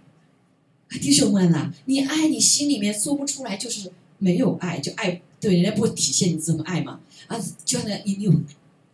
[0.99, 6.99] 弟兄们啊，你爱你心里面说不出来，就是没有爱，就爱对人家不体现你这么爱嘛。
[7.27, 8.33] 啊，就像你有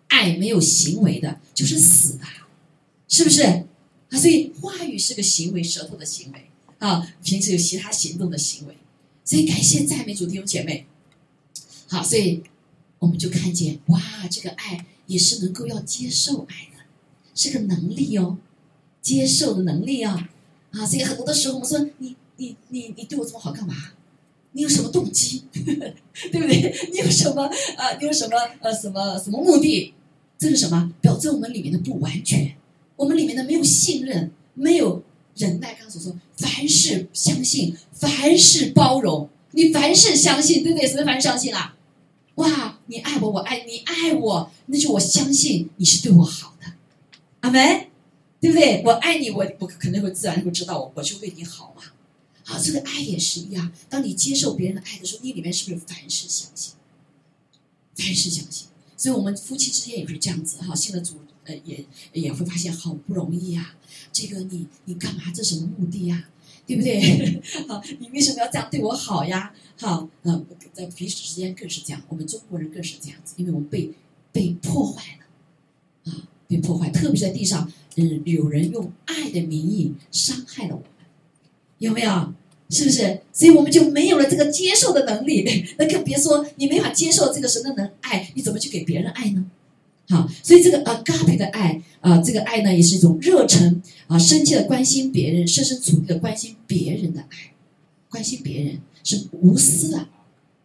[0.10, 2.26] 爱没有行为的，就是死的，
[3.08, 3.44] 是不是？
[3.44, 3.66] 啊，
[4.12, 8.78] 所以话语是个行为，舌头的行为啊，平时有其他行动的行为。
[9.26, 10.86] 所以感谢赞美主弟兄姐妹，
[11.88, 12.44] 好，所以
[13.00, 16.84] 我们就看见哇，这个爱也是能够要接受爱的，
[17.36, 18.38] 是个能力哦，
[19.02, 20.30] 接受的能力啊，
[20.72, 23.76] 啊，所以很多的时候我们说你你你你对我这么好干嘛？
[24.54, 25.44] 你有什么动机？
[25.54, 26.90] 对不对？
[26.92, 27.44] 你有什么
[27.76, 27.94] 啊？
[28.00, 29.94] 你有什么呃什么什么目的？
[30.38, 30.94] 这是什么？
[31.02, 32.56] 表征我们里面的不完全，
[32.96, 35.04] 我们里面的没有信任，没有。
[35.36, 39.28] 忍耐，刚才所说，凡事相信，凡事包容。
[39.50, 40.88] 你凡事相信，对不对？
[40.88, 41.76] 什么凡事相信啊？
[42.36, 46.74] 哇，你爱我，我爱你，爱我，那就我相信你是对我好的，
[47.40, 47.88] 阿门，
[48.40, 48.84] 对不对？
[48.86, 51.82] 我爱你，我我肯定会自然会知道，我我就为你好嘛。
[52.44, 53.72] 好，这个爱也是一样。
[53.90, 56.76] 当你接受别人的爱的时候，你里面是不是凡事相信？
[57.96, 58.68] 凡事相信。
[58.96, 60.76] 所以我们夫妻之间也是这样子哈。
[60.76, 63.76] 信了主，呃，也也会发现好不容易呀。
[64.12, 65.24] 这个你你干嘛？
[65.34, 66.30] 这什么目的呀？
[66.66, 67.42] 对不对？
[67.68, 69.54] 好，你为什么要这样对我好呀？
[69.78, 72.02] 好，嗯，在彼此之间更是这样。
[72.10, 73.92] 我们中国人更是这样子，因为我们被
[74.32, 76.90] 被破坏了啊，被破坏。
[76.90, 80.88] 特别在地上，嗯，有人用爱的名义伤害了我们，
[81.80, 82.34] 有没有？
[82.70, 83.22] 是不是？
[83.32, 85.66] 所以我们就没有了这个接受的能力。
[85.78, 89.46] 那更别说你没法接受这个神的能爱，你怎么去给别人爱呢？
[90.10, 93.82] 好，所以这个 agape 的爱啊，这个爱呢，也是一种热忱
[94.14, 97.52] 啊，深切的关心别人，设身处地的关心别人的爱，
[98.12, 100.08] 关心别人是无私的。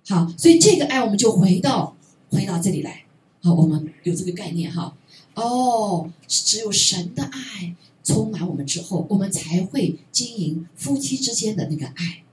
[0.06, 1.96] 好，所以这个爱我们就回到
[2.30, 3.04] 回到这里来。
[3.40, 4.94] 好，我们有这个概念哈。
[5.34, 12.24] 哦，只有神的爱充满我们之后，我们才会经营夫妻之间的那个爱，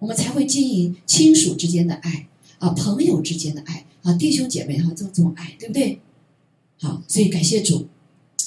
[0.00, 2.26] 我们才会经营亲属之间的爱
[2.58, 6.00] 啊，朋友之间的爱啊，弟兄姐妹哈，这种这种爱，对不对？
[6.80, 7.86] 好，所以感谢主。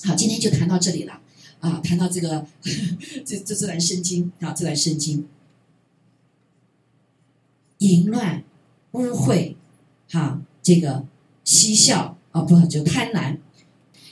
[0.04, 1.19] 好，今天就谈到这里了
[1.60, 2.46] 啊，谈到这个
[3.26, 5.28] 这这这段圣经啊，这段圣经，
[7.80, 8.44] 淫乱、
[8.92, 9.56] 污秽，
[10.10, 11.06] 哈，这个
[11.44, 13.38] 嬉笑啊，不就贪婪，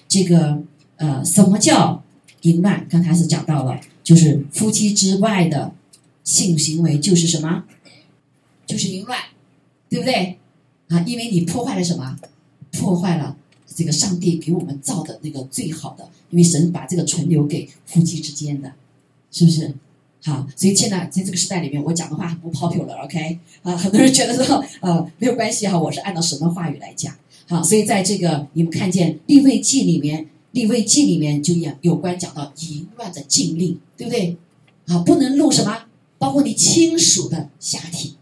[0.07, 0.61] 这个
[0.97, 2.03] 呃，什么叫
[2.41, 2.85] 淫乱？
[2.89, 5.73] 刚才是讲到了，就是夫妻之外的
[6.23, 7.63] 性行为，就是什么？
[8.65, 9.17] 就是淫乱，
[9.89, 10.37] 对不对？
[10.89, 12.19] 啊，因为你破坏了什么？
[12.73, 13.36] 破坏了。
[13.77, 18.73] 这个上帝给我们造的那个最好的，因为神把这个存留给夫妻之间的，
[19.29, 19.71] 是不是？
[20.23, 23.37] 好，所以现在在这个时代里面，我讲的话很不 popular，OK？
[23.61, 27.13] 啊，很多人觉得说，呃，没有关系哈，我是按照神的话语来讲。
[27.47, 34.35] 好，所以在这个你们看见立位记里面，立位记里面就有有关讲到淫乱的禁令，对不对？
[34.87, 35.83] 啊，不能露什么，
[36.17, 38.15] 包括你亲属的下体，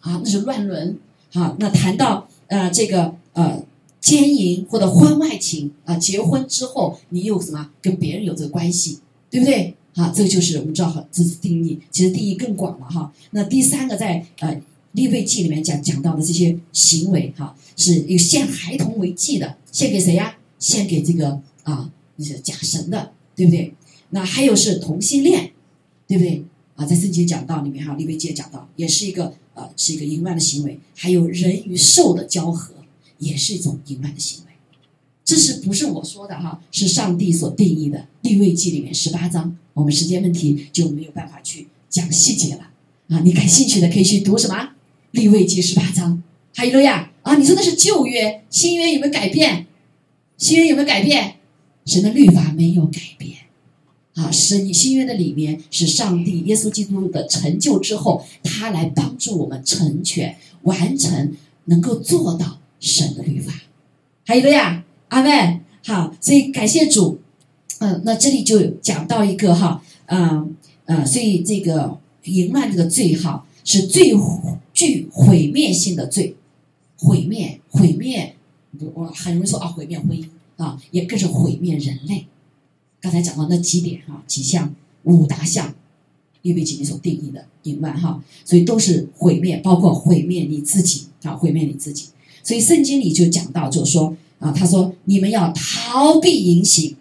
[0.00, 0.98] 啊，那是乱伦。
[1.34, 3.62] 好，那谈到呃这个呃。
[4.04, 8.98] 奸淫或者婚外情啊，结婚之后你有什么跟别人有这个关系，
[9.30, 9.74] 对不对？
[9.94, 13.10] 啊，这个就是我们知道哈，这是定义，其实定义更广了哈。
[13.30, 14.60] 那第三个在呃
[14.92, 20.36] 立位记里面讲讲到的这些行为哈，是有献孩童为祭的，献给谁呀？
[20.58, 23.72] 献给这个啊那些假神的，对不对？
[24.10, 25.52] 那还有是同性恋，
[26.06, 26.44] 对不对？
[26.74, 32.73] 啊，在圣经讲到里面哈，立位记也讲到也是一个呃是一个淫乱的行为，还有人与兽的交合。
[33.24, 34.52] 也是一种淫乱的行为，
[35.24, 36.60] 这是不是我说的哈？
[36.70, 39.56] 是上帝所定义的《立位记》里面十八章。
[39.72, 42.68] 我们时间问题就没有办法去讲细节了
[43.08, 43.20] 啊！
[43.24, 44.54] 你感兴趣的可以去读什么
[45.12, 46.22] 《立位记》十八章。
[46.54, 47.36] 还有了呀啊！
[47.36, 49.66] 你说的是旧约，新约有没有改变？
[50.36, 51.36] 新约有没有改变？
[51.86, 53.38] 神的律法没有改变
[54.14, 54.30] 啊！
[54.30, 61.32] 是新约的里面是上帝耶稣基督的成就之后，他来帮助我们成全完成。
[61.66, 63.52] 能够做到神的律法。
[64.26, 67.18] 还有了呀，阿妹，好，所以感谢主。
[67.78, 74.14] 嗯，那这里就讲到一个哈，嗯呃，所以这个淫乱这个罪哈，是最
[74.72, 76.36] 具毁灭性的罪，
[76.96, 78.36] 毁灭毁灭，
[78.94, 80.24] 我很容易说啊，毁灭婚姻
[80.56, 82.26] 啊，也更是毁灭人类。
[83.00, 85.74] 刚才讲到那几点哈，几项五大项，
[86.42, 92.06] 因为今天所定义的淫乱哈，所以都是毁灭，包括毁灭你自己啊，毁灭你自己。
[92.44, 96.94] 所以圣经里就讲到，就说啊，他说你们要逃避淫行。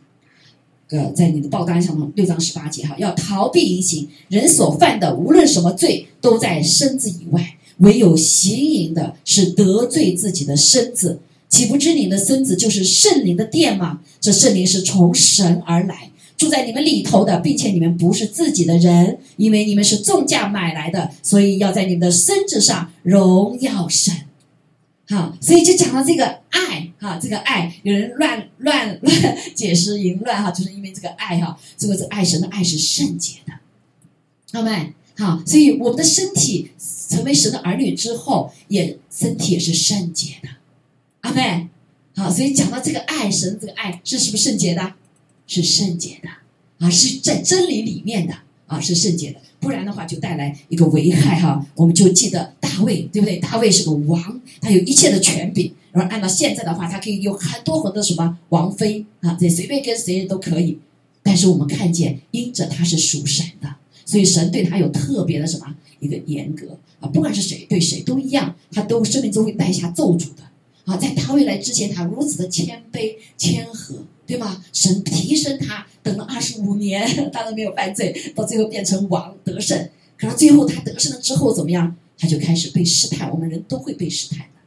[0.90, 4.08] 呃，在你的报单上头六章十八节哈，要逃避淫行。
[4.30, 7.42] 人所犯的无论什么罪，都在身子以外；
[7.80, 11.20] 唯有行淫的，是得罪自己的身子。
[11.50, 14.02] 岂不知你的身子就是圣灵的殿吗？
[14.22, 24.14] 这圣灵是从神而来，住在你们里头的，并且你们不是自己的人，因为你们是重价买来的，所以要在你们的身子上荣耀神。
[25.14, 33.54] 好，所以就讲到这个爱哈，这个爱有人乱乱 乱解释淫乱哈，就是因为这个爱哈，这个是爱神的爱是圣洁的，
[34.52, 34.94] 好没？
[35.16, 36.72] 好，所以我们的身体
[37.10, 40.50] 成为神的儿女之后，也身体也是圣洁的，
[41.22, 41.68] 阿妹。
[42.16, 44.94] 好，所以讲到这个爱神这个爱是是不是圣洁的？
[45.46, 46.30] 是圣洁的
[46.86, 48.34] 啊，是在真理里面的
[48.66, 49.40] 啊，是圣洁的。
[49.64, 51.66] 不然的话，就带来一个危害哈。
[51.76, 53.38] 我们就记得大卫，对不对？
[53.38, 55.74] 大卫是个王，他有一切的权柄。
[55.92, 60.78] 然后按照现在的话，他可以有很多很多什么王妃啊，这随便跟谁都可以。
[61.24, 67.08] 但是我们看见，因着他是属神的，所以神对他有特别的什么一个严格啊。
[67.08, 70.44] 不管是谁对谁都一样，他都生命中会带下咒诅的
[70.86, 70.98] 啊。
[70.98, 74.06] 在大卫来之前，他如此的谦卑谦和。
[74.26, 74.64] 对吗？
[74.72, 79.90] 神提升他，等了二十五年， 他都没有犯罪，到最后变成王得胜。
[80.18, 81.96] 可是最后他得胜了之后怎么样？
[82.18, 83.30] 他就开始被试探。
[83.32, 84.62] 我们人都会被试探的，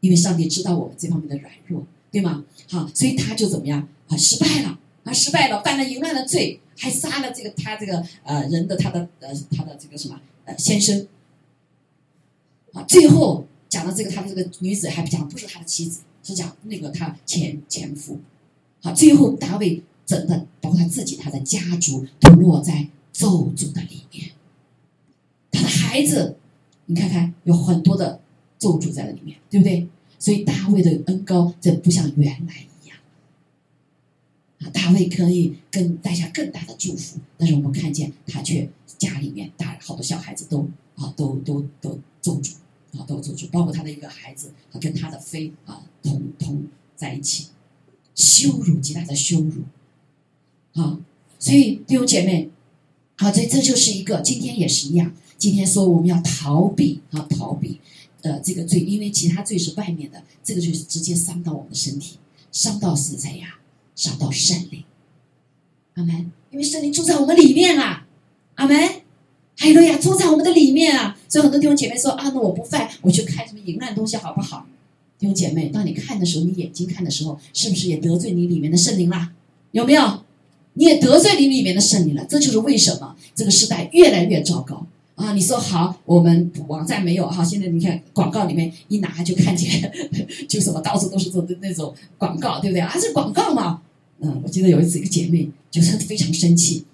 [0.00, 2.44] 因为上帝知道我们这方面的软弱，对吗？
[2.70, 4.16] 好，所以他就怎么样啊？
[4.16, 5.12] 失败了啊！
[5.12, 11.06] 失败了，犯了淫乱的罪，还杀了这个他这个呃人的他的呃他的这个什么呃先生
[12.72, 12.82] 啊。
[12.84, 18.20] 最后讲到这个他的这个女子还讲不是他的妻子，是讲那个他前前夫。
[18.80, 24.30] 好，最后大卫整的，包括他自己，他的家族都落在咒诅的里面。
[25.50, 26.38] 他的孩子，
[26.86, 28.18] 你看看，有很多的
[28.58, 29.86] 咒诅在那里面，对不对？
[30.18, 32.96] 所以大卫的恩高，这不像原来一样。
[34.60, 38.66] 啊，大卫可以更带下更大的祝福，但是我们看见他却
[38.96, 42.54] 家里面大好多小孩子都啊，都都都咒诅
[42.96, 46.64] 啊，都咒诅，包括他的一个孩子，跟他的妃啊同同
[46.96, 47.48] 在一起。
[48.14, 49.62] 羞辱极大的羞辱，
[50.78, 50.98] 啊！
[51.38, 52.50] 所以弟兄姐妹，
[53.16, 55.12] 好，这这就是一个，今天也是一样。
[55.36, 57.80] 今天说我们要逃避啊，逃避，
[58.22, 62.18] 呃，这个罪，因为其他罪是外面的，这个就是直接伤到我们的身体，
[62.50, 63.58] 伤到是谁呀？
[63.94, 64.84] 伤到圣灵。
[65.94, 66.32] 阿门。
[66.50, 68.06] 因为圣灵住在我们里面啊，
[68.54, 68.76] 阿门。
[69.56, 74.66] 海洛亚住在我们的里面啊，所以很多弟兄姐妹说啊，那我不犯，我去看什么淫乱东西好不好？
[75.18, 79.32] 弟兄姐妹，当你看的时候，你眼睛看的时候，是不是也得罪你里面的圣灵啦？
[79.72, 80.24] 有没有？
[80.78, 82.24] 你也得罪你里面的圣灵了？
[82.26, 84.86] 这就是为什么这个时代越来越糟糕
[85.16, 85.32] 啊！
[85.32, 89.92] 你说好，我们网站没有哈，现在你看广告里面一拿就看见，
[90.48, 92.80] 就什么到处都是做的那种广告，对不对？
[92.80, 93.82] 啊，是广告嘛？
[94.20, 96.84] 嗯，我记得有一次一个姐妹就是非常生气，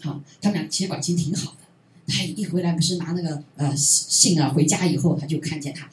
[0.00, 5.86] 好，他们俩其实感情挺好的，她一回来不是拿那个呃信啊，回家以后她就看见他。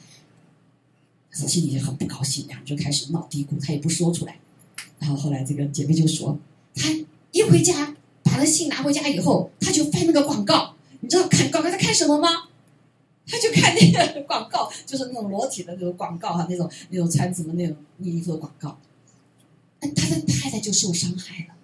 [1.32, 4.36] 他心里就很不高兴，两人就开始闹嘀咕，他也不说出来。
[4.98, 6.38] 然后后来这个姐妹就说
[6.74, 6.88] ：“他
[7.32, 10.74] 一回家，把那信拿回家以后，他就翻那个广告。
[11.00, 12.28] 你知道看广告在看什么吗？
[13.26, 18.78] 他就看那个广告，就是那种裸体的那种广告哈，那种那种穿什么那种衣服的广告。
[19.80, 21.54] 他的太太就受伤害了。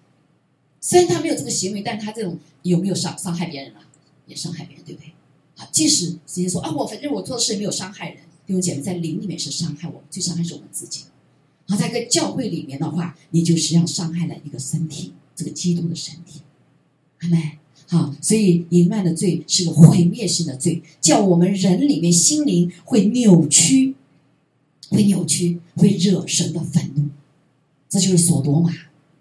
[0.81, 3.81] 虽然他没有这个行为，但他这种有没有伤伤害别人啊？
[4.27, 5.13] 也伤害别人，对不对？
[5.57, 11.03] 啊，即使直接说啊，我反正我做的事没有伤害人。”弟兄姐妹，在灵里面是伤害我们，最伤害是我们自己。
[11.69, 16.41] 好，在个教会里面的话，你就实际上伤害了一个身体，这个基督的身体。
[17.21, 17.41] 阿门。
[17.89, 23.95] 好，所以淫乱的罪是个毁灭性的罪，叫我们人里面心灵会扭曲，
[24.91, 27.05] 会扭曲，会惹神的愤怒。
[27.89, 28.73] 这就是索多玛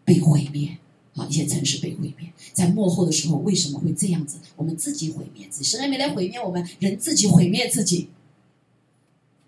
[0.03, 0.79] 被毁灭，
[1.13, 2.33] 好，一些城市被毁灭。
[2.53, 4.39] 在幕后的时候，为什么会这样子？
[4.55, 8.07] 我们自己毁灭自己，神还没来毁灭我们，人自己毁灭自己。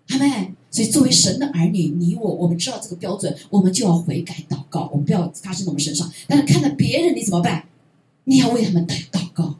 [0.08, 6.10] 阿妹，所以作为神的儿女，你我我们知道这个标准，我们就要悔改祷告，我们不要发生在我们身上。
[6.26, 7.64] 但是看到别人，你怎么办？
[8.24, 9.56] 你要为他们祷祷告，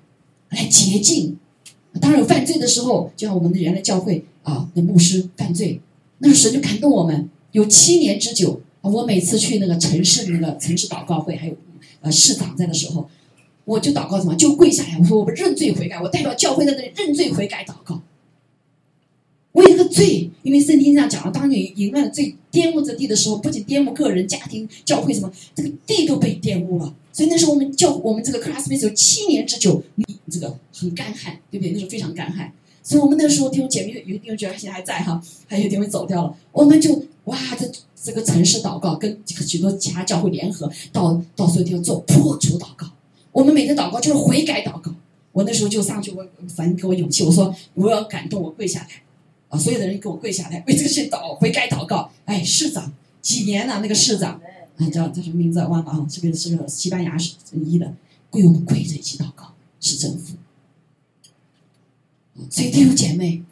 [0.51, 1.37] 来洁净。
[2.01, 5.81] 当然有犯罪的时候，就像我们的原来教会啊，那牧师犯罪，
[6.19, 8.61] 那时神就感动我们，有七年之久。
[8.81, 11.55] 我每次去那个城市那个城市祷告会，还有
[12.01, 13.07] 呃市长在的时候，
[13.67, 18.01] 我就祷告什么，就跪下来，我说我们认罪悔改，我代表教会在那里认罪悔改祷告。
[19.59, 26.95] 为这个罪，因为圣经上讲了，当你淫乱的罪玷污这地的时候，不仅玷污个人、家庭、教会，什么这个地都被玷污了。
[27.13, 31.73] 所以那时候我们教我们这个 classmate 有七年之久，你这个很干旱，对不对？
[31.73, 32.53] 那时候非常干旱。
[32.83, 42.87] 所以我们那时候弟兄姐妹有弟兄姐妹现在还在哈，还有弟兄走掉了，我们就哇，这这个城市祷告，跟许多其他教会联合，到到所有地方做破除祷告。
[43.33, 44.95] 我们每天祷告就是悔改祷告。
[45.33, 48.89] 我那时候就上去，我反正给我勇气，我说我要感动，我跪下来。
[49.49, 49.59] 啊！
[49.59, 52.11] 所有的人给我跪下来，为这个事祷悔改祷告。
[52.27, 52.93] 哎，市长
[53.23, 53.81] 几年了？
[53.81, 54.41] 那个市长
[54.77, 55.59] 啊，叫叫什么名字？
[55.61, 56.07] 忘了啊！
[56.09, 57.95] 这个是个西班牙是一的，
[58.31, 60.35] 跪我们跪着一起祷告，市政府。
[62.51, 63.43] 所以弟兄姐妹，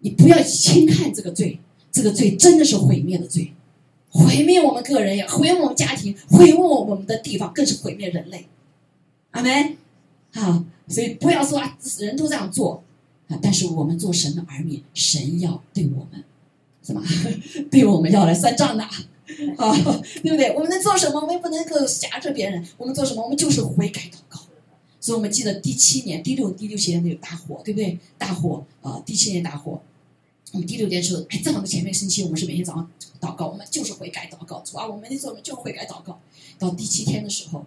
[0.00, 1.60] 你不要轻看这个罪，
[1.92, 3.52] 这个罪真的是毁灭的罪，
[4.08, 8.46] 毁灭我们个人也毁灭我们家庭，毁灭我们的地方，更是毁灭人类。
[9.32, 9.76] 阿门。
[10.32, 12.82] 好，所以不要说啊，人都这样做。
[13.28, 13.38] 啊！
[13.42, 16.22] 但是我们做神的儿女，神要对我们，
[16.82, 17.02] 什么？
[17.70, 19.74] 对我们要来算账的，啊，
[20.22, 20.54] 对不对？
[20.54, 21.20] 我们能做什么？
[21.20, 22.64] 我们不能够挟着别人。
[22.76, 23.22] 我们做什么？
[23.22, 24.40] 我们就是悔改祷告。
[25.00, 27.98] 所以我们记得第七年、第六、第六七年那个大火，对不对？
[28.18, 29.00] 大火啊！
[29.06, 29.80] 第七年大火，
[30.52, 34.60] 我们第六年时候，哎，正好前面星期我们是每天早上祷告，我们就是悔改祷告。
[34.60, 36.18] 主啊，我们那做什么就悔改祷告。
[36.58, 37.64] 到第七天的时候，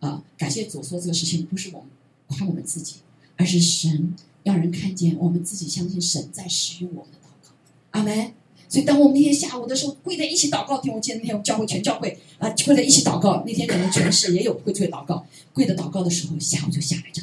[0.00, 1.88] 啊，感谢主说这个事情不是我们
[2.26, 2.96] 夸我们自己，
[3.36, 4.14] 而是神。
[4.44, 7.54] 让人看见我们自己相信神在使用我们的祷告，
[7.92, 8.32] 阿门。
[8.68, 13.42] 所以当我们那天下午的时候跪在一起祷告，听我记得那天教会全教会啊跪在一起祷告。
[13.46, 17.22] 那天可能全市也有跪在祷告，跪着祷告的时候，下午就下来着。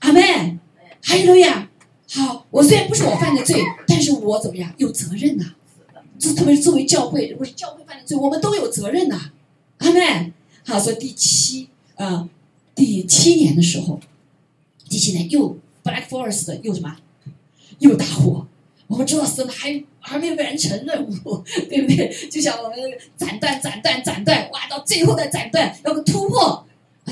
[0.00, 0.58] 阿门，
[1.02, 1.70] 哈利路亚。
[2.08, 5.54] 好，我虽然不是我犯的罪，但是我怎么样有责任呐？
[6.18, 9.30] 这特别是作为教会，如果是教会犯的罪，我们都有责任呐。
[9.78, 10.32] 阿门。
[10.64, 12.28] 好，说第七啊，
[12.74, 14.00] 第七年的时候。
[14.88, 16.96] 第七年又 Black Forest 又什么，
[17.78, 18.46] 又大火。
[18.88, 22.08] 我们知道神还还没完成任务，对不对？
[22.30, 22.78] 就像我们
[23.16, 26.64] 斩断、斩断、斩断，哇，到最后的斩断要个突破。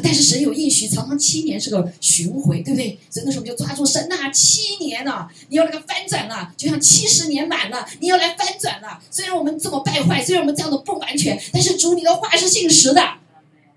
[0.02, 2.98] 但是神有应许，常常七年是个巡回，对不对？
[3.10, 9.00] 所以那时候我们就抓住神呐，七年呐，你要那个翻转了，就像七十年满了，你要来翻转了。
[9.10, 13.02] 虽然我们这么败坏，虽然我们这样的不完全，但是主你的话是信实的，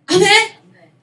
[0.05, 0.27] 阿门。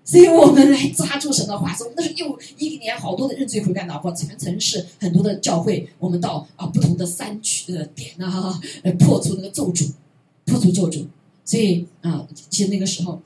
[0.04, 9.92] 所以我们来抓住神的话，说那是又一年好多的认罪悔改祷告，全城市很多的教会，我们到啊不同的山区的点啊，来破除那个咒诅，
[10.44, 11.06] 破除咒诅。
[11.46, 13.20] 所以啊，其实那个时候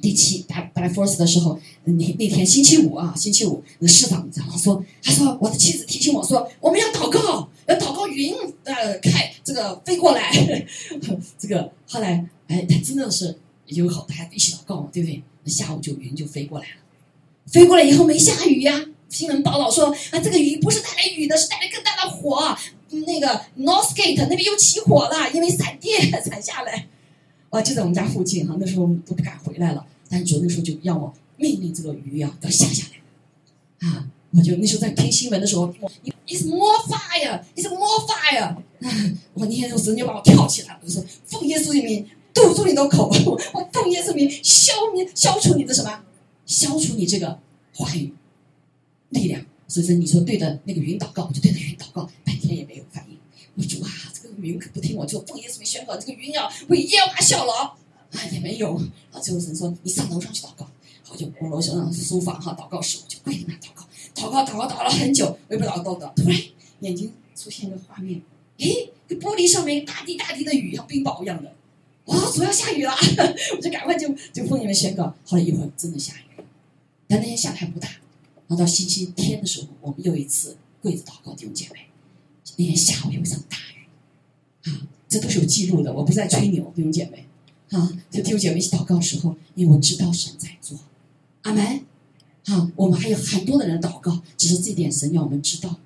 [0.00, 10.30] 第七打打 force 的时候，那那天星期五啊，星期五那市长然后说，他说我的妻子提醒我说，我们要祷告，要祷告云呃开这个飞过来，
[11.38, 15.22] 这个后来哎，他真的是有好大家一起祷告嘛，对不对？
[15.46, 16.74] 下午就云就飞过来了，
[17.46, 18.84] 飞过来以后没下雨呀。
[19.08, 22.56] 新闻报道说啊，这个雨不是带来雨的，是带来更大的火。
[22.90, 23.26] 那个
[23.58, 26.86] Northgate 那边又起火了，因为闪电闪下来。
[27.50, 29.84] 哇，就在我们家附近哈，那时候都不敢回来了。
[30.08, 33.88] 但主那时候就让我命令这个雨呀要下下来。
[33.88, 35.72] 啊，我就那时候在听新闻的时候
[36.28, 38.56] ，It's more fire, It's more fire。
[39.34, 42.06] 我那天就直接把我跳起来了，我说奉耶稣的名。
[42.32, 43.08] 堵住你的口！
[43.54, 46.02] 我奉耶稣名消灭、消除你的什么？
[46.46, 47.38] 消除你这个
[47.74, 48.12] 话语
[49.10, 49.44] 力量。
[49.68, 53.16] 所以说，你说对着那个云祷告，我就对着云祷告，半天也没有反应。
[53.54, 57.76] 我主啊，这个云可不听我，就奉耶稣名宣告，这个云要为耶和华效劳啊，
[58.32, 58.74] 也没有。
[59.12, 60.68] 啊，最后神说：“你上楼上去祷告。”
[61.04, 66.12] 好，就我楼上书房哈，祷告室，我就跪在那祷告，祷告祷告祷了很久，我也不祷告的。
[66.16, 66.36] 突然
[66.80, 68.20] 眼睛出现一个画面，
[68.58, 71.52] 诶，这玻璃上面大滴大滴的雨，像冰雹一样的。
[72.10, 72.92] 哇，主要下雨了，
[73.56, 75.14] 我就赶快就就奉你们宣告。
[75.24, 76.44] 后来一会儿真的下雨了，
[77.08, 77.88] 但那天下的还不大。
[78.48, 81.86] 然后到星期天的时候，我们又一次跪着祷告弟兄姐妹。
[82.56, 87.26] 那天下午有一场大雨，啊，这都是有记录的，我不在吹牛，弟兄姐妹。
[87.70, 90.78] 啊，就弟兄姐妹一起祷告的时候，因为我知道神在做，
[91.42, 91.84] 阿门。
[92.46, 95.78] 啊，我们还有很多的人祷告，只是这点神要我们知道，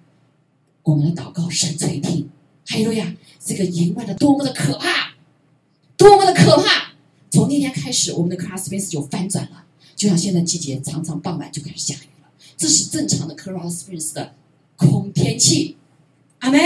[0.84, 2.30] 我们的祷告神垂听。
[2.66, 3.14] 还有呀，
[3.44, 5.13] 这个淫乱的多么的可怕！
[5.96, 6.92] 多么的可怕！
[7.30, 9.64] 从那天开始，我们的 class space 就翻转了，
[9.96, 12.28] 就像现在季节，常常傍晚就开始下雨了。
[12.56, 14.34] 这是正常的 class space 的
[14.76, 15.76] 空天气。
[16.40, 16.60] 阿门。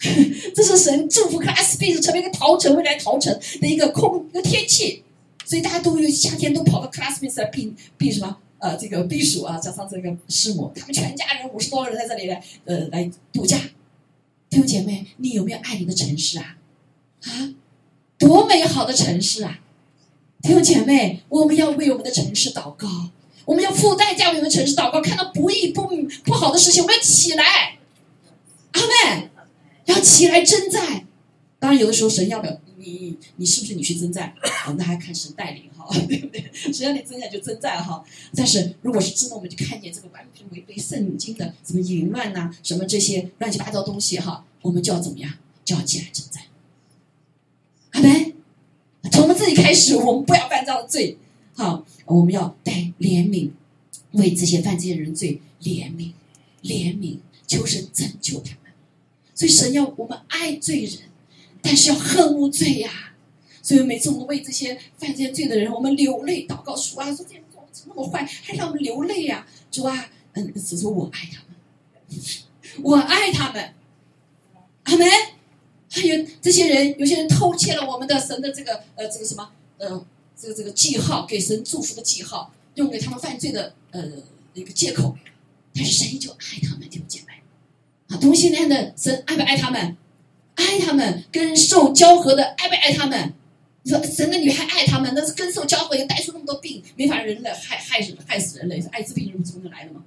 [0.54, 5.02] 这是神祝福 class space 成为一个逃城、未来逃城的一个空一个天气。
[5.44, 8.36] 所以大家都有夏天都跑到 class space 来避避什么？
[8.58, 13.58] 呃，这个避暑啊，加上这个师母，他们全家人五十多个人在这里来呃来度假。
[14.48, 16.56] 弟兄姐妹，你有没有爱你的城市啊？
[17.24, 17.54] 啊，
[18.18, 19.60] 多美好的城市啊！
[20.42, 23.10] 弟兄姐妹，我们要为我们的城市祷告，
[23.44, 25.00] 我们要付代价为我们的城市祷告。
[25.00, 25.88] 看到不义、不
[26.24, 27.78] 不好的事情，我们要起来，
[28.72, 29.30] 阿妹，
[29.86, 31.06] 要起来征战。
[31.60, 34.32] 当然，有的时候神要不要你，你是不是你去征战？
[34.66, 36.50] 哦，那还看神带领哈， 对不对？
[36.72, 38.02] 谁让你征战就征战哈。
[38.34, 45.32] 但是如果是真的，我们就看见这个完全违背圣经的什么淫乱呐，什么这些乱七八糟东西哈，我们就要怎么样？
[45.64, 46.42] 就要起来征战。
[47.98, 48.34] 阿门。
[49.10, 51.18] 从我们自己开始，我们不要犯这样的罪。
[51.54, 53.50] 好，我们要带怜悯，
[54.12, 56.12] 为这些犯罪的人罪怜悯，
[56.62, 58.72] 怜悯，求神拯救他们。
[59.34, 60.98] 所以神要我们爱罪人。
[61.60, 63.12] 但是要恨无罪呀，
[63.62, 69.44] 所以每次我们为这些犯这些罪的人，我们流泪祷告说啊，说这人怎么那么坏，还让我们流泪呀？
[69.70, 72.20] 主啊，嗯，只说我爱他们，
[72.82, 73.74] 我爱他们，
[74.84, 75.08] 阿门。
[76.00, 80.04] 还有这些人，有些人偷窃了我们的神的这个呃这个什么呃
[80.40, 84.04] 这个这个记号，给神祝福的记号，用给他们犯罪的呃
[84.54, 85.16] 一个借口。
[85.74, 87.34] 但是神依旧爱他们，弟兄姐妹
[88.08, 89.96] 啊，同性恋的神爱不爱他们？
[90.56, 93.32] 爱他们，跟受交合的爱不爱他们？
[93.82, 95.12] 你说神的女还爱他们？
[95.14, 100.02] 那是跟受交合又带出那么多病，没法人类害害死害死人类，是艾滋病是从哪来的吗？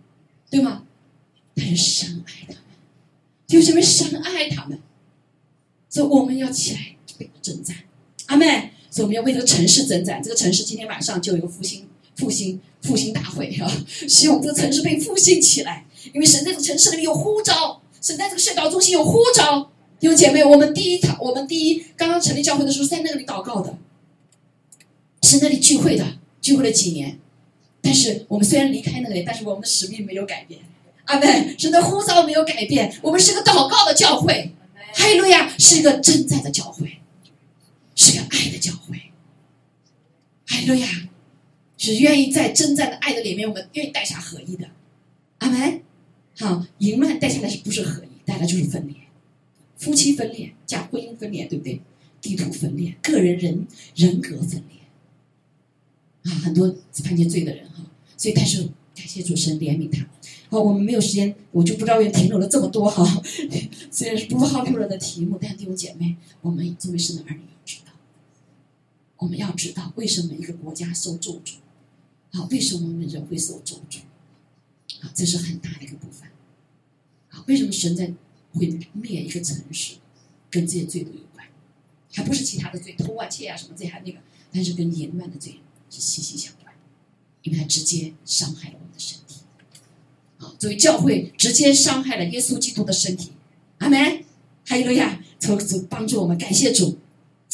[0.49, 0.83] 对吗？
[1.55, 2.63] 但是神爱他们，
[3.47, 4.77] 就是因为神爱他们，
[5.91, 6.79] 所以我们要起来
[7.19, 7.75] 为征战。
[8.27, 10.23] 阿妹，所以我们要为这个城市征战。
[10.23, 11.85] 这个城市今天晚上就有一个复兴、
[12.15, 13.69] 复兴、复兴大会啊！
[14.07, 19.69] 希望这个城市被复兴起来，因为神在这个城市里面有呼召，神在这个圣道中心有呼召。
[19.99, 23.77] 弟兄姐妹，我们第一堂，我们第一刚刚成立教会的时候，在那里祷告的，
[25.23, 27.19] 是那里聚会的，聚会了几年。
[27.81, 30.61] 但是我们虽然离开那里，但是我们的使命没有改变。
[31.05, 31.59] 阿门。
[31.59, 34.53] 神的呼召没有改变，我们是个祷告的教会。
[34.93, 36.99] 哈利路亚，是一个征战的教会，
[37.95, 38.97] 是个爱的教会。
[40.47, 40.87] 哈利路亚，
[41.77, 44.69] 是愿意在征战的爱的里面，我们愿意带下合一的。
[45.39, 45.81] 阿门。
[46.37, 48.07] 好，淫乱带下来是不是合一？
[48.25, 48.95] 带来就是分裂。
[49.77, 51.81] 夫妻分裂，加婚姻分裂，对不对？
[52.21, 57.83] 地图分裂，个人人人格分裂，啊，很多犯见罪的人哈，
[58.15, 58.61] 所以但是
[58.95, 60.07] 感谢主神怜悯他。
[60.52, 63.24] 好，我们没有时间，我就不知道又停留了这么多哈。
[63.89, 67.93] 虽然是不好六人的题目，但弟兄姐妹，我们作为神的儿女要知道，
[69.16, 71.54] 我们要知道为什么一个国家受咒诅，
[72.34, 73.99] 好，为什么我们人会受咒诅？
[75.02, 76.30] 啊，这是很大的一个部分。
[77.30, 78.14] 啊，为什么神在？
[78.54, 79.93] 会灭一个城市，
[80.49, 81.47] 跟这些罪都有关，
[82.12, 84.20] 还不是其他的罪，偷啊窃啊什么这还那个，
[84.52, 86.74] 但是跟淫乱的罪是息息相关，
[87.43, 89.20] 因为它直接伤害了我们的神。
[90.62, 93.32] 啊，作为教会直接伤害了耶稣基督的身体。
[93.80, 94.24] 阿门。
[94.64, 96.95] 还有了呀，求主帮助我们，感谢主。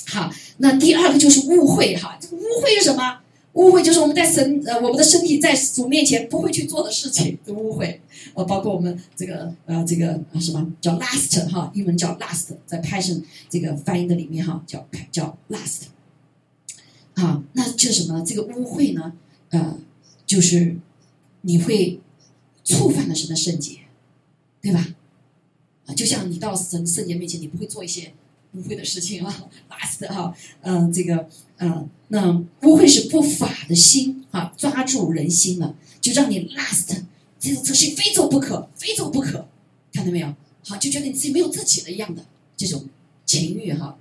[0.08, 3.20] 好，那第二个就是误会哈，这个误会是什么？
[3.54, 8.02] 误会就是我们在神呃我们的身体在主面前不会去做的事情的误会，
[8.36, 15.84] 呃，包括我们这个呃这个什么叫 last 哈，英文叫 last，在 passion 这个翻译的里面哈叫叫 last，
[17.16, 19.14] 啊，那就什么这个污秽呢？
[19.50, 19.80] 呃，
[20.28, 20.76] 就是
[21.42, 22.00] 你会
[22.68, 23.80] 触犯了神的圣洁，
[24.62, 24.96] 对吧？
[25.86, 28.14] 啊，就像你到神圣洁面前，你不会做一些。
[28.54, 32.32] 污秽的事情啊，last 哈， 嗯，这个，嗯，那
[32.64, 37.04] 污秽是不法的心啊，抓住人心了，就让你 last，
[37.38, 39.48] 这种这事非走不可，非走不可，
[39.94, 40.34] 看到没有？
[40.64, 42.88] 好，就觉得你自己没有自己了一样的这种
[43.26, 43.98] 情欲哈，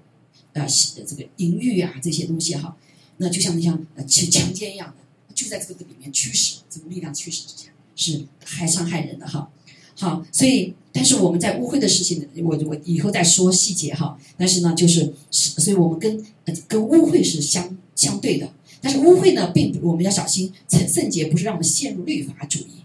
[0.55, 2.77] 啊，这个淫欲啊这些东西哈，
[3.19, 9.51] 那就像你像强强奸一样的，就在这个里面驱使，这个力量驱使之下，是害伤害人的哈。
[9.99, 14.17] 好，所以，但是我们在污秽的事情，我我以后再说细节哈。
[14.37, 16.25] 但是呢，就是是，所以我们跟
[16.69, 18.53] 跟污秽是相相对的。
[18.83, 22.85] 但是污秽呢，并不，我们要小心，圣圣洁不是让我们陷入律法主义，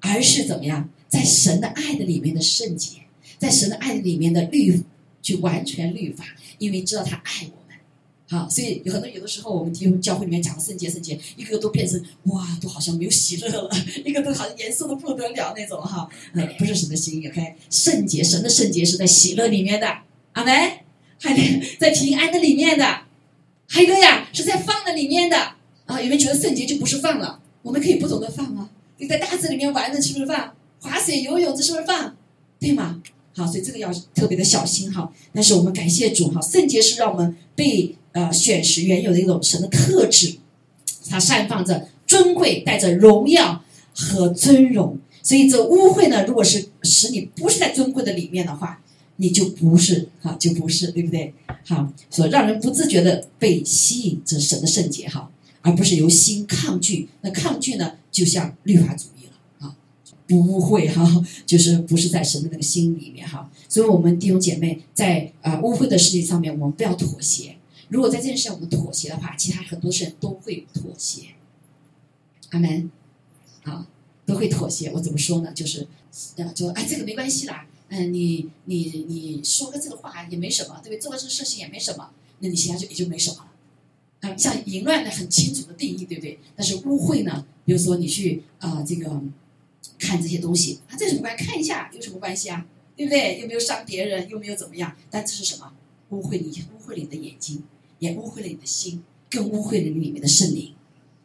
[0.00, 2.98] 而是怎么样，在神的爱的里面的圣洁，
[3.36, 4.80] 在神的爱里面的律，
[5.20, 6.24] 去完全律法，
[6.58, 7.63] 因为知道他爱我。
[8.26, 13.70] 好，所以有很多有的时候，我们听教会里面讲的圣洁圣洁，一个个都变成哇，都好像没有喜乐了，
[14.02, 16.08] 一个都好像严肃的不得了那种哈。
[16.32, 17.54] 呃，不是神的心意，OK？
[17.68, 19.86] 圣洁，神的圣洁是在喜乐里面的，
[20.32, 20.54] 阿门。
[21.20, 21.34] 还
[21.78, 23.02] 在平安的里面的，
[23.68, 25.36] 还有个呀，是在放的里面的
[25.86, 26.00] 啊。
[26.00, 28.68] 有没有觉得圣洁就不是放了，我们可以不懂得放啊。
[28.98, 30.54] 你在大自然里面玩的是不是放？
[30.80, 32.16] 划水游泳这是不是放？
[32.58, 33.02] 对吗？
[33.34, 35.12] 好，所以这个要特别的小心哈。
[35.32, 37.94] 但是我们感谢主哈，圣洁是让我们被。
[38.14, 40.36] 呃，选时原有的一种神的特质，
[41.10, 43.62] 它散放着尊贵，带着荣耀
[43.92, 44.96] 和尊荣。
[45.20, 48.80] 所以这污秽呢，如果是使你不是在尊贵的里面的话，
[49.16, 51.34] 你就不是哈，就不是，对不对？
[51.66, 55.28] 好，所以让人不自觉的被吸引这神的圣洁哈，
[55.62, 57.08] 而不是由心抗拒。
[57.22, 59.74] 那抗拒呢，就像律法主义了啊，
[60.28, 63.50] 不误会哈，就是不是在神的那个心里面哈。
[63.68, 67.56] 所以，我们弟兄姐妹在啊污秽的事情上面，我们不要妥协。
[67.94, 71.28] 如果在这件事上我们妥协的话，其他很多事都会妥协。
[72.50, 72.90] 阿门，
[73.62, 73.86] 啊，
[74.26, 74.90] 都会妥协。
[74.90, 75.52] 我怎么说呢？
[75.52, 75.86] 就是，
[76.34, 77.68] 呃，就哎，这个没关系啦。
[77.90, 80.98] 嗯，你你你说个这个话也没什么，对不对？
[80.98, 84.28] 做个这个事情也没什么，那你其他就也就没什么了。
[84.28, 86.40] 啊，像淫乱呢，很清楚的定义，对不对？
[86.56, 89.22] 但是污秽呢，比如说你去啊，这个
[90.00, 91.44] 看这些东西，啊，这什么关系？
[91.44, 92.66] 看一下有什么关系啊？
[92.96, 93.38] 对不对？
[93.40, 94.96] 又没有伤别人，又没有怎么样？
[95.12, 95.72] 但这是什么？
[96.10, 97.62] 污秽你，污秽你的眼睛，
[97.98, 100.74] 也污秽了你的心，更污秽了你里面的圣灵。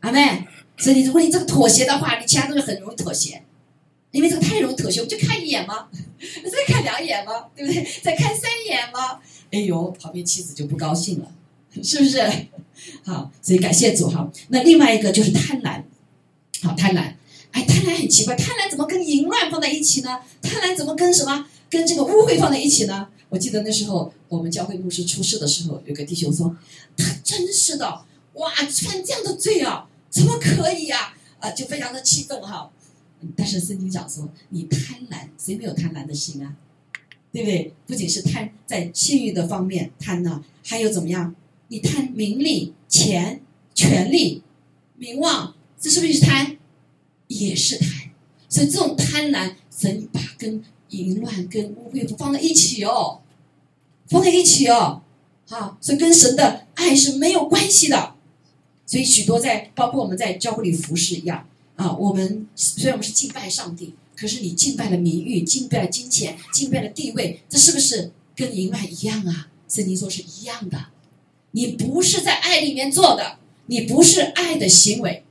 [0.02, 0.46] 阿妹，
[0.78, 3.44] 所以如果你这个妥协的话，你其他东西很容易妥协。
[4.12, 5.88] 因为这个太容易妥协，我们就看一眼吗？
[6.20, 7.46] 再看两眼吗？
[7.56, 7.88] 对不对？
[8.02, 9.20] 再看三眼吗？
[9.52, 11.32] 哎呦，旁边妻子就不高兴了，
[11.84, 12.20] 是不是？
[13.04, 14.32] 好，所以感谢主哈。
[14.48, 15.84] 那另外一个就是贪婪，
[16.64, 17.14] 好贪婪。
[17.52, 20.20] 哎，贪婪很奇怪，贪婪怎么跟淫乱放在一起呢？
[20.42, 23.10] 贪婪怎么跟什么跟这个污秽放在一起呢？
[23.30, 26.56] 我记得那时候我们教会牧师出事的时候，有个弟兄说
[26.98, 32.70] ：“他真是的，哇，犯这样的罪啊，怎么可以呀？”啊，就非常的气愤哈。
[33.36, 36.56] 但是圣经讲说，你贪婪，谁没有贪婪的心啊？
[37.32, 37.74] 对不对？
[37.86, 41.36] 不仅是贪在信誉的方面贪呢，还有怎么样？
[41.68, 43.42] 你贪名利、钱、
[43.76, 44.42] 权利、
[44.98, 46.58] 名望，这是不是贪？
[47.28, 48.10] 也是贪。
[48.50, 53.19] 所以这种贪婪，神把跟淫乱、跟污秽放在一起哦，
[54.10, 55.02] 放在一起哦，
[55.48, 58.16] 好，所以跟神的爱是没有关系的。
[58.86, 61.48] 所以许多在，包括我们在教会里服侍一样。
[61.76, 69.48] 啊，我们虽然我们是敬拜上帝，可是你敬拜了名誉，敬拜了金钱，敬拜了地位，这是不是跟淫乱一样啊？
[69.70, 70.88] 圣经说是一样的，
[71.52, 73.38] 你不是在爱里面做的，
[73.68, 75.24] 你不是爱的行为。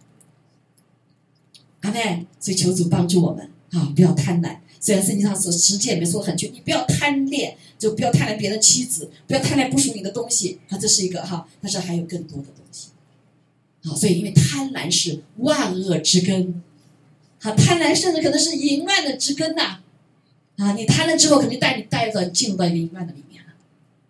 [1.81, 4.57] 阿妹，所以求主帮助我们啊，不要贪婪。
[4.81, 12.89] 虽然圣经上说十诫里面说很清，你不要贪恋，就不要贪婪别的妻子，不要贪恋不属于你的东西啊，这是一个哈，但是还有更多的东西。
[13.83, 16.62] 好，所以因为贪婪是万恶之根，
[17.41, 19.81] 好，贪婪甚至可能是淫乱的之根呐，
[20.57, 23.53] 啊，你贪了之后，肯定带你带着进入到一个淫乱的里面了，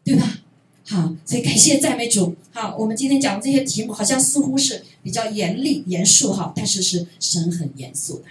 [0.04, 0.40] 对吧？
[0.84, 2.34] 好，所以感谢赞美主。
[2.50, 8.24] 好，我们今天讲的这些题目，好像似乎是比较严厉严肃哈，但是是神很严肃的。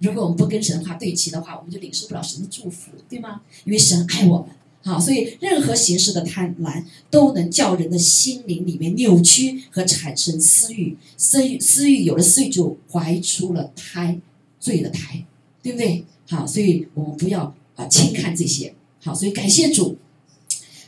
[0.00, 3.40] 如果我们不跟神话对齐的话，我们就领受不了神的祝福，对吗？
[3.64, 4.48] 因为神爱我们。
[4.80, 14.18] 好，所以任何形式的贪婪都能叫人的心灵里面扭曲和产生私欲，私欲私欲有了私欲就怀出了胎，
[14.60, 15.26] 罪的胎，
[15.62, 16.04] 对不对？
[16.28, 18.72] 好，所以我们不要啊轻看这些。
[19.02, 19.98] 好，所以感谢主，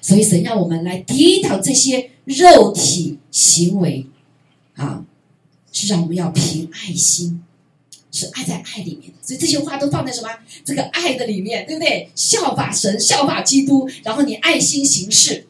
[0.00, 4.06] 所以神让我们来抵挡这些肉体行为，
[4.74, 5.04] 啊，
[5.72, 7.42] 是让我们要凭爱心。
[8.12, 10.28] 是爱在爱里面的，所以这些话都放在什么
[10.64, 12.10] 这个爱的里面，对不对？
[12.14, 15.46] 效法神，效法基督，然后你爱心行事，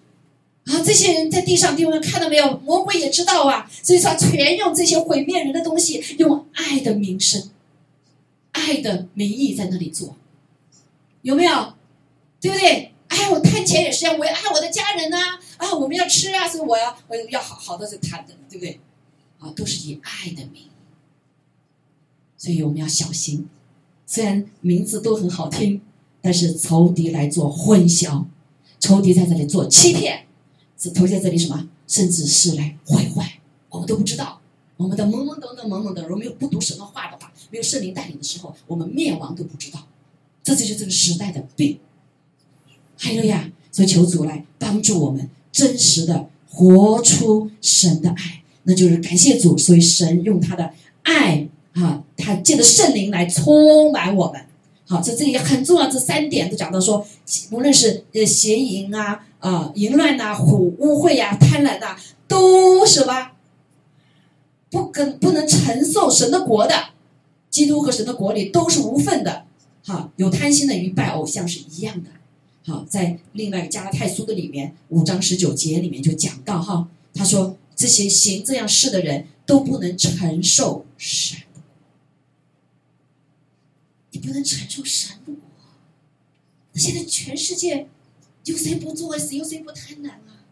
[0.67, 2.59] 啊，这些人在地上地方看到没有？
[2.59, 7.51] 魔鬼也知道啊，所以说全用这些毁灭人的东西，用爱的名声、
[8.53, 10.17] 爱的名义在那里做，
[11.23, 11.75] 有没有？
[12.41, 12.93] 对不对？
[13.09, 18.79] 哎，我贪钱也是要我要爱我的家人呐，啊，我们要吃啊，所以我要我要好好的去贪的，对不对？
[19.39, 20.70] 啊，都是以爱的名。
[22.41, 23.47] 所以我们要小心，
[24.07, 25.83] 虽然名字都很好听，
[26.23, 28.25] 但是仇敌来做混淆，
[28.79, 30.25] 仇敌在这里做欺骗，
[30.79, 34.41] 是头在这里什么，甚至是来毁坏，我们都不知道。
[34.79, 39.87] 我们的懵懵懂懂、懵懵懂懂，没有不读神的话的话，没有圣灵带领的时候，我们灭亡都不知道。
[40.43, 41.79] 这就是这个时代的病。
[42.97, 49.59] 还有呀，所以求主来帮助我们，真实的活出神的爱，那就是感谢主。
[49.59, 50.73] 所以神用他的
[51.03, 51.50] 爱。
[51.75, 54.45] 啊，他借着圣灵来充满我们。
[54.87, 57.07] 好，在这里很重要，这三点都讲到说，
[57.53, 61.97] 无论是呃邪淫啊、啊淫乱呐、虎污秽呀、贪婪呐，
[62.27, 63.31] 都什么
[64.69, 66.75] 不跟不能承受神的国的，
[67.51, 69.45] 基督和神的国里都是无份的。
[69.85, 72.11] 好，有贪心的与拜偶像是一样的。
[72.67, 81.39] 好，在另外加拉太书的里面五章十九节里面就讲到哈，他说这些行这样事的人都不能承受神。
[84.11, 85.41] 你不能承受神的国。
[86.75, 87.89] 现在全世界
[88.45, 89.19] 有谁不做？
[89.19, 90.45] 谁有谁不贪婪啊？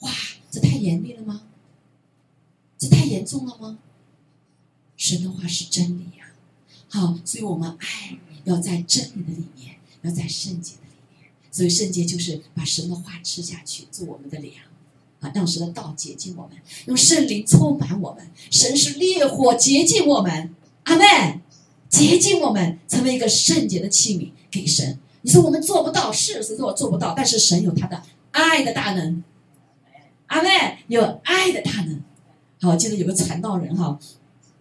[0.00, 0.12] 哇，
[0.50, 1.42] 这太严厉了吗？
[2.78, 3.78] 这太严重了吗？
[4.96, 6.32] 神的话是真理呀。
[6.88, 14.54] 好，所以我们爱要在真理的里面，要在圣洁的里面，所以圣洁就是把神的话吃下去，做我们的粮
[15.20, 18.30] 啊，让神的道洁净我们，用圣灵充满我们。
[18.50, 20.54] 神是烈火洁净我们，
[20.84, 21.41] 阿门。
[21.92, 24.98] 洁净我们，成为一个圣洁的器皿给神。
[25.20, 27.12] 你说我们做不到，是谁说我做不到？
[27.14, 29.22] 但是神有他的爱的大能，
[30.28, 32.02] 阿妹有爱的大能。
[32.60, 33.98] 好，我记得有个传道人哈，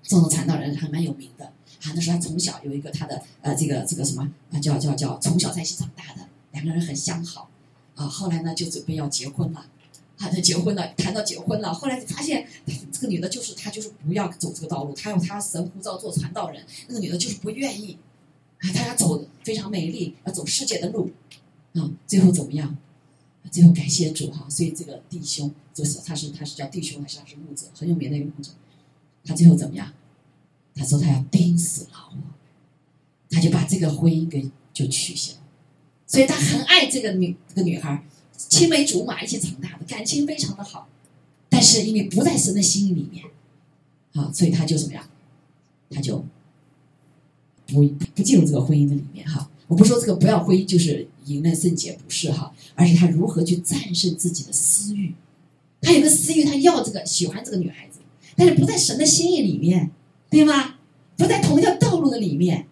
[0.04, 1.46] 这种传道人还蛮有名的。
[1.46, 4.30] 啊，那时候他从小有一个他的呃这个这个什么
[4.62, 7.50] 叫叫叫从小在一起长大的两个人很相好
[7.96, 9.66] 啊，后来呢就准备要结婚了。
[10.22, 12.48] 啊，他结婚了，谈到结婚了，后来就发现
[12.92, 17.98] 这个女的就是她，就是不要走这个道路，她用她神呼召做传道人，那个女的就是不愿意，
[18.60, 21.10] 啊，她要走非常美丽，要走世界的路，
[21.74, 22.78] 啊，最后怎么样？
[23.50, 28.52] 最后感谢主哈，所以这个弟兄就是他是他是叫弟兄还是他是牧者，很有名的一个牧者，
[29.26, 29.92] 他最后怎么样？
[30.76, 32.18] 他说他要钉死老我，
[33.32, 35.34] 他就把这个婚姻给就取消，
[36.06, 38.06] 所以他很爱这个女这个女孩。
[38.50, 40.88] 青梅竹马一起长大的感情非常的好，
[41.50, 43.26] 但是因为不在神的心意里面，
[44.14, 45.04] 啊，所以他就怎么样？
[45.90, 46.24] 他就
[47.68, 49.50] 不不进入这个婚姻的里面哈。
[49.68, 55.14] 我不说这个不要婚姻就是迎难圣洁，不是哈，而是他如何去战胜自己的私欲。
[55.82, 58.00] 他有个私欲，他要这个喜欢这个女孩子，
[58.36, 59.92] 但是不在神的心意里面，
[60.30, 60.76] 对吗？
[61.18, 62.68] 不在同一条道路的里面，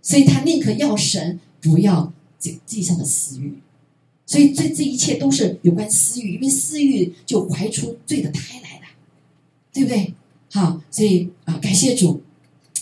[0.00, 3.58] 所以他宁可要神，不要这地上的私欲。
[4.32, 8.86] 所以这这一切都是有关私欲，因为私欲就怀出罪的胎来的，
[9.74, 10.14] 对不对？
[10.50, 12.22] 好，所以啊，感谢主，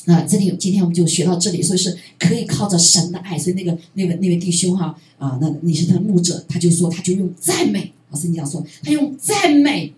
[0.07, 3.37] 啊，这里今天我们就学到这里，所以是可以靠着神的爱。
[3.37, 9.93] 所以那个那位那位弟兄哈啊，那你是他的牧者，他就说他就用赞美，老师你讲说他用赞美。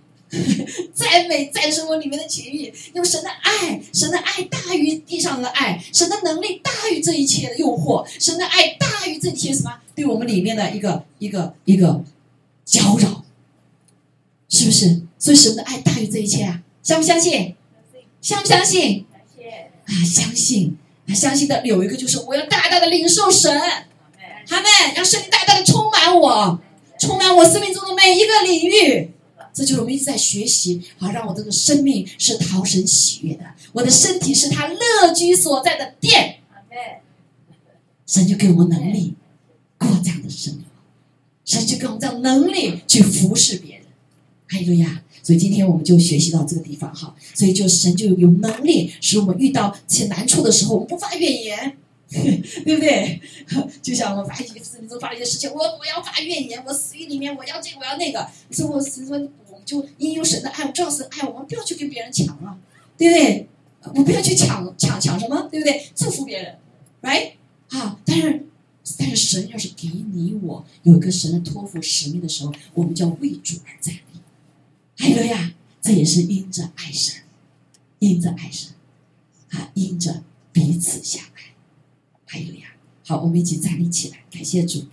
[0.94, 9.70] 赞美战胜我里面的情欲，用神的爱，神的爱大于地上的爱，神的能力大于这一切的诱惑，神的爱大于这一切什么？
[9.94, 12.02] 对我们里面的一个一个一个
[12.64, 13.24] 搅扰，
[14.48, 15.02] 是不是？
[15.18, 16.62] 所以神的爱大于这一切啊！
[16.82, 17.54] 相不相信？
[18.20, 19.06] 相不相信？
[19.86, 20.76] 啊，相信！
[21.06, 23.60] 啊，相信的有一个就是我要大大的领受神，
[24.46, 26.60] 他们让圣灵大大的充满我，
[26.98, 29.10] 充满我生命中的每一个领域。
[29.54, 36.38] 这就是我们一直在学习，好让我这个生命是讨神喜悦的，我的身体是他乐居所在的殿。
[38.06, 39.14] 神就给我们能力
[39.82, 40.60] 过这样的生活，
[41.44, 43.84] 神就给我们这样能力去服侍别人。
[44.46, 51.76] 还有呀，所以今天我们就学习到这个地方哈，所以就神就有能力使我们遇到这些难处的时候，我们不发怨言。
[52.12, 53.18] 对不对？
[53.80, 58.28] 就像我们发一些视频中发了一些事情，我我要发怨言，我死于里面，我要这个我要那个。
[58.50, 59.16] 所以我是说，
[59.50, 62.58] 我们就因有神的爱，我知道神爱我们，不要去跟别人抢了，
[62.98, 63.48] 对不对？
[63.94, 65.86] 我不要去抢抢抢什么，对不对？
[65.94, 66.58] 祝福别人
[67.00, 67.30] ，right？
[67.70, 68.44] 啊，但是
[68.98, 74.20] 但是神要是给你我有一个神的托付使命的时候，我们就要为主而站立。
[74.96, 77.22] 还有呀，这也是因着爱神，
[77.98, 78.72] 因着爱神，
[79.50, 80.22] 啊，因着
[80.52, 81.54] 彼此相爱。
[82.26, 82.74] 还有呀，
[83.06, 84.84] 好，我们一起站立起来，感谢主，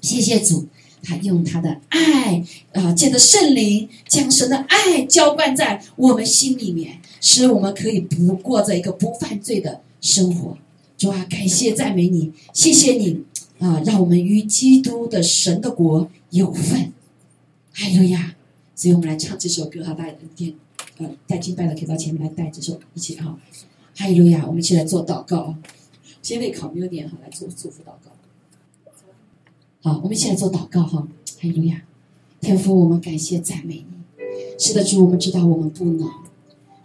[0.00, 0.68] 谢谢主，
[1.02, 10.58] 他用他的爱啊，借着圣灵将神的爱浇灌在我们心里面，使我们可以不过着一个不犯罪的生活。
[10.96, 13.24] 主啊，感谢赞美你，谢谢你
[13.58, 16.92] 啊，让我们与基督的神的国有份。
[17.72, 18.36] 还有呀，
[18.76, 20.54] 所以我们来唱这首歌哈，大家点
[20.98, 23.36] 呃带敬拜的可以到前面来带这首一起哈。
[23.96, 25.58] 还有呀，我们一起来做祷告啊。
[26.22, 28.12] 先为考没有点好来做祝福祷告。
[29.82, 31.06] 好，我们一起来做祷告哈。
[31.38, 31.82] 还有呀，
[32.40, 33.86] 天父，我们感谢赞美你。
[34.58, 36.08] 是的，主，我们知道我们不能，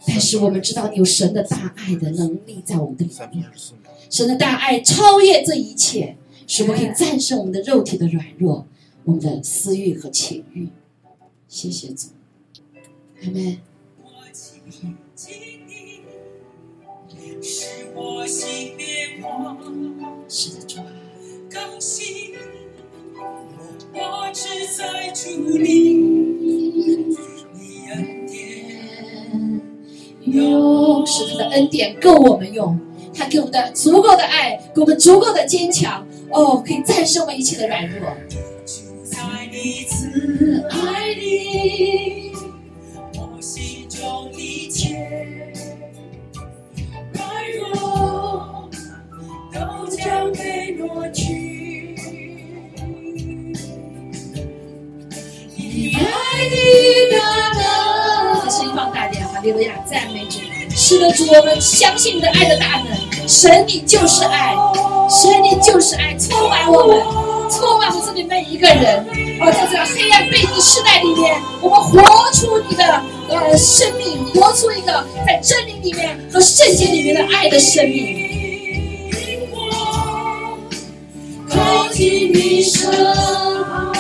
[0.07, 3.45] 但是我们知道你有神的大爱的能力在我们的里面。
[4.10, 8.66] 神的大爱超越这一切，使我们可以战胜我们的肉体的软弱，
[9.03, 10.70] 我们的私欲和情欲。
[11.47, 12.07] 谢谢主，
[13.24, 13.60] 阿门。
[20.28, 20.86] 是的，主啊，
[21.49, 22.34] 更新
[23.93, 24.47] 我只
[24.78, 27.16] 在主里，你
[27.89, 29.62] 恩典。
[30.26, 32.80] 用，是他的恩典够我们用，
[33.14, 38.10] 他给我们的足够的爱，给我们足够的坚强，哦，可以战胜我们一切的软弱。
[39.03, 39.18] 在
[39.51, 42.32] 彼此爱里，
[43.16, 45.53] 我心中一切
[47.14, 48.70] 软弱。
[49.51, 51.95] 都将被挪去。
[55.55, 56.01] 你爱
[56.49, 57.18] 的大
[57.57, 60.49] 能，声音放大点，哈利路亚，赞美主。
[60.90, 63.28] 是的，主，我们相信你的爱的大能。
[63.28, 64.56] 神，你就是爱，
[65.08, 67.00] 神，你就是爱，充满我们。
[67.52, 69.06] 充满我们这里每一个人。
[69.40, 72.84] 哦，在这个黑暗背逆时代里面，我们活出你的
[73.30, 78.28] 呃生命，活出一个在真理里面和圣洁里面的爱的生命。
[81.52, 83.94] 靠近你身旁，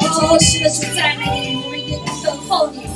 [0.00, 2.93] 哦，是的，主赞美你，我们一定等候你。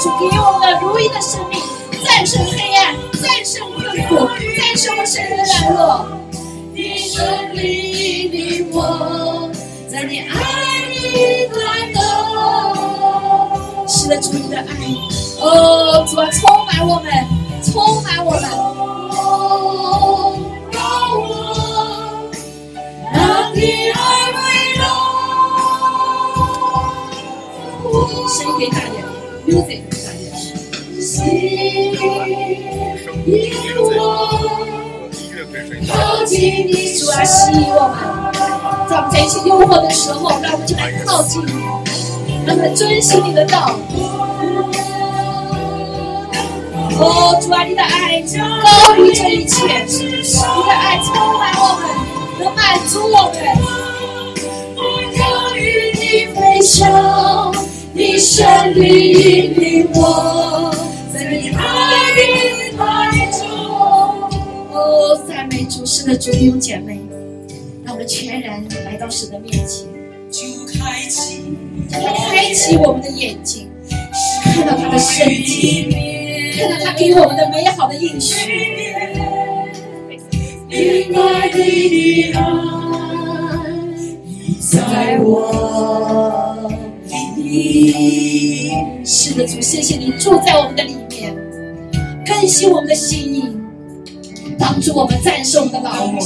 [0.00, 1.60] 主给我的如鹰的生命，
[2.02, 4.16] 战胜黑暗，战胜困苦，
[4.56, 6.06] 战胜我身的软弱。
[6.72, 7.22] 你胜
[7.54, 7.60] 利
[8.24, 9.50] 引领我，
[9.90, 10.30] 在你爱
[10.88, 11.60] 里感
[11.92, 12.00] 动。
[13.86, 14.64] 是的，主你的爱，
[15.40, 17.12] 哦，主啊，充满我们，
[17.62, 18.42] 充满我们。
[19.12, 20.09] 哦，
[47.02, 48.20] 哦，主啊，你的爱
[48.62, 53.38] 高于这一切，你的爱充满我们，能满足我们。
[54.74, 54.80] 我
[55.18, 57.54] 要与你飞翔，
[57.92, 60.74] 你胜利引领我，
[61.12, 63.46] 在你爱里爱中。
[64.72, 66.98] 哦，赞美主，是的，主弟兄姐妹，
[67.84, 69.86] 让我们全然来到神的面前，
[70.30, 70.40] 就
[70.72, 71.42] 开启
[71.90, 73.68] 开启我们的眼睛，
[74.44, 78.79] 看到他的圣洁，看到他给我们的美好的应许。
[80.70, 82.38] 你爱的爱
[84.60, 86.70] 在我
[87.36, 88.70] 里，
[89.04, 91.34] 是的，主，谢谢你住在我们的里面，
[92.24, 93.42] 更新我们的心意。
[94.60, 96.20] 帮助我们战胜我们的老我，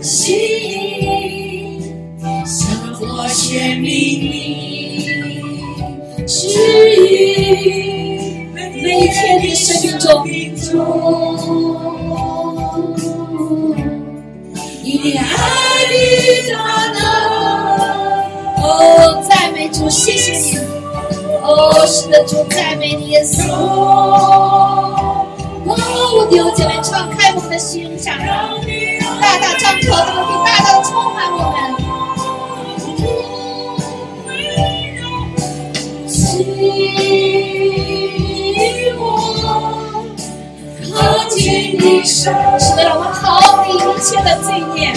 [0.00, 0.36] 心
[2.46, 2.68] 向
[3.00, 5.08] 我宣明你
[6.24, 6.46] 指
[7.08, 10.78] 引，每天的生命中，
[15.04, 15.26] 你爱
[15.90, 16.56] 的大
[16.94, 17.04] 能，
[18.62, 20.56] 哦，赞美主，谢谢你，
[21.42, 23.52] 哦，是的，主，赞美你，耶稣。
[23.52, 25.26] 哦，
[25.66, 28.24] 我丢姐妹，敞开我们的心想大
[29.38, 29.94] 大张口，
[30.42, 31.83] 大大充满我们。
[41.34, 44.90] 靠近你身，是的，让我们逃离一切的罪孽，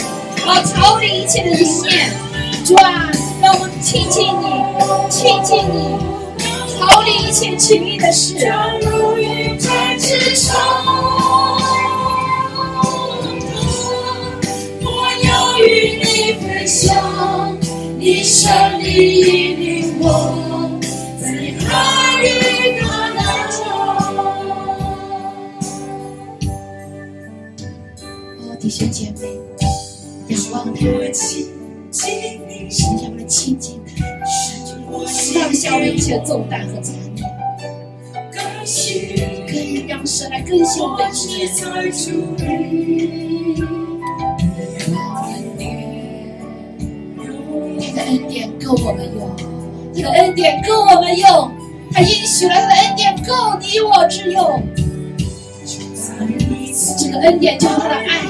[0.45, 2.11] 啊，逃离一切的淫念，
[2.63, 3.09] 主啊，
[3.41, 4.63] 让我们亲近你，
[5.09, 5.97] 亲近你，
[6.79, 8.35] 逃离一切情欲的事。
[14.83, 14.91] 我
[15.23, 17.57] 要与你分享，
[17.97, 20.79] 你胜利引领我，
[21.19, 22.06] 在你爱
[28.67, 29.29] 弟兄姐妹，
[30.27, 30.81] 仰望他，
[31.13, 31.47] 是
[32.01, 34.03] 让我们亲近他，
[35.39, 37.25] 放下我们一切重担和杂念。
[39.47, 41.47] 可以让神来更新我们的意
[47.79, 49.31] 他的恩典够我们用，
[49.95, 51.49] 他的恩典够我们用，
[51.93, 54.61] 他应许了他的恩典够你我之用。
[56.99, 58.21] 这个恩典就是他的爱，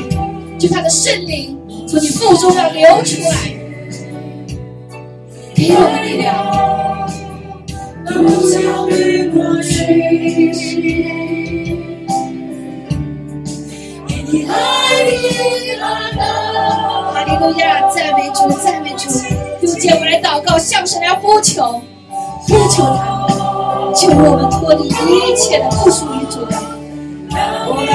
[0.57, 1.55] 就他的圣灵
[1.87, 3.29] 从你腹中要流出来，
[5.55, 6.35] 给我们力量。
[8.05, 8.13] 不
[8.49, 9.75] 焦虑过去，
[14.25, 14.51] 你爱
[15.03, 15.83] 你爱
[16.15, 16.19] 的。
[17.13, 19.09] 哈利路亚，赞美主，赞美主。
[19.61, 21.79] 弟兄姐妹，我们来祷告，向神来呼求，
[22.47, 23.27] 呼求他，
[23.93, 26.57] 求我们脱离一切的不属于主的。
[27.69, 27.85] 我们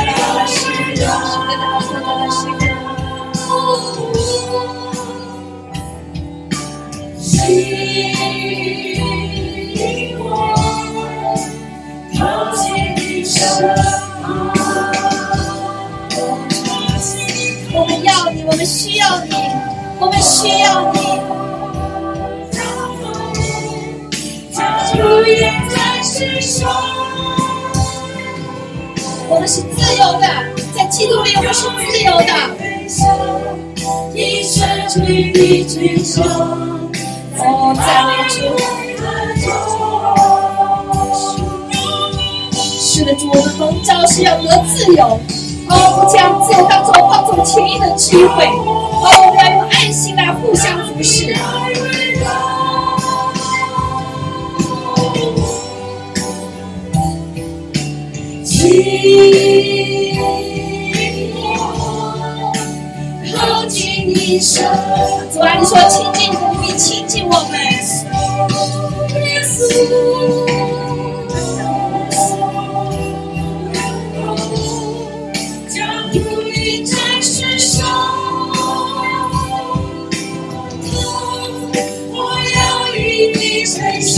[17.75, 19.35] 我们要你，我们需要你，
[19.99, 20.99] 我们需要你。
[24.93, 26.71] 主也在世上，
[29.29, 30.27] 我们是自由的，
[30.77, 32.33] 在基督里我们是自由的。
[34.15, 34.69] 一生
[35.07, 35.65] 与你。
[35.65, 36.23] 追求，
[37.39, 38.37] 哦，赞美主。
[42.95, 45.19] 是的，主，我们蒙召是要得自由。
[45.71, 48.45] 哦，将自由当做放纵情谊的机会。
[48.45, 51.35] 哦，我们要用爱心来互相服侍。
[58.45, 60.21] 亲
[61.35, 62.53] 我，
[63.35, 64.63] 靠近你身，
[65.33, 67.59] 主啊，你说亲近我，你亲近我们。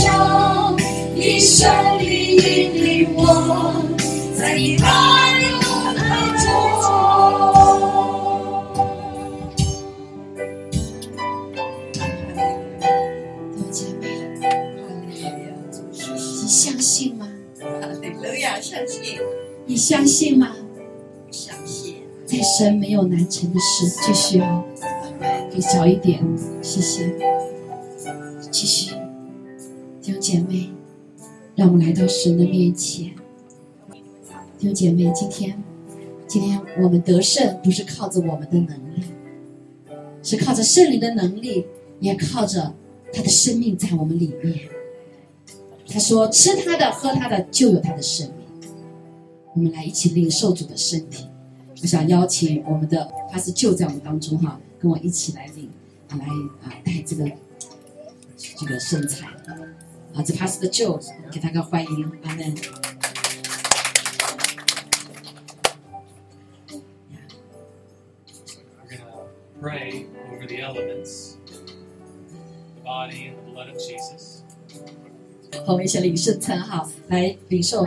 [0.05, 0.77] 分享，
[1.15, 3.83] 你胜利引领我，
[4.37, 4.85] 在你中。
[13.71, 14.03] 姐妹，
[16.37, 17.27] 你相信吗？
[19.65, 20.55] 你相信吗？
[21.31, 21.95] 相信。
[22.25, 24.63] 在神没有难成的事，继续哦，
[25.51, 26.23] 给小一点，
[26.61, 27.34] 谢谢。
[30.25, 30.71] 姐妹，
[31.55, 33.13] 让我们来到神的面前。
[34.57, 35.63] 弟兄姐妹，今天，
[36.27, 39.03] 今天我们得胜不是靠着我们的能力，
[40.23, 41.67] 是靠着圣灵的能力，
[41.99, 42.73] 也靠着
[43.13, 44.61] 他的生命在我们里面。
[45.87, 48.71] 他说：“吃他的，喝他的，就有他的生命。”
[49.53, 51.27] 我们来一起领受主的身体。
[51.83, 55.69] 我想邀请我们的他是就在我们当中哈，跟我一起来领，
[56.09, 56.25] 来
[56.63, 57.31] 啊带这个
[58.35, 59.27] 这个身材
[60.15, 60.97] 啊，这他是的就
[61.29, 62.55] 给他个欢迎，阿门。
[68.87, 69.27] Going to
[69.61, 71.35] pray over the elements,
[72.75, 74.39] the body and the blood of Jesus.
[75.65, 77.85] 好，我们一起领圣餐哈，来领受。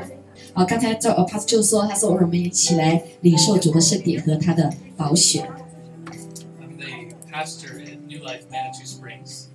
[0.53, 5.49] 啊，刚才这呃，他就说，他说我们一起来领受主的身体和他的宝血。
[6.61, 6.87] I'm the
[7.33, 7.78] pastor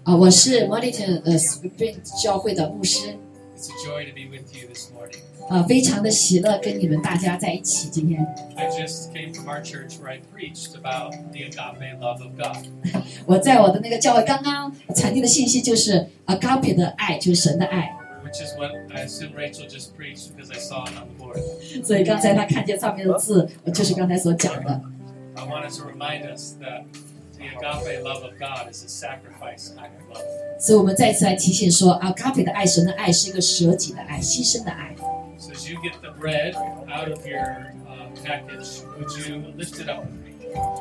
[0.05, 3.16] 啊，我是 Monitor 呃 Spring 教会的牧师，
[3.57, 5.18] It's a joy to be with you this morning.
[5.49, 7.89] 啊，非常的喜乐跟你们大家在一起。
[7.89, 8.24] 今天
[8.55, 12.66] I just came from our church where I preached about the agape love of God.
[13.26, 17.95] 我在我的那个教会刚刚传递的信息就是 agape 的爱，就是神的爱。
[18.24, 21.41] Which is what I assume Rachel just preached because I saw it on the board.
[21.82, 24.82] 所以刚才他看见上面的字，就是刚才所讲的。
[25.34, 26.82] I wanted to remind us that
[28.04, 29.72] love of god is a sacrifice
[30.60, 34.96] 所以我们再次来提醒说啊咖啡的爱神的爱是一个舍己的爱牺牲的爱。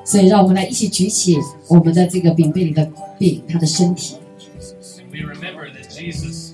[0.05, 1.37] 所以让我们来一起举起
[1.69, 2.89] 我们的这个饼杯里的
[3.19, 4.17] 饼他的身体。
[5.11, 6.52] We remember that jesus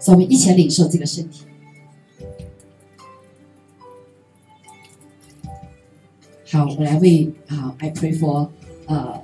[0.00, 1.44] 所以我们一起来领受这个身体。
[6.50, 8.48] 好，我来为啊，I pray for
[8.86, 9.22] 呃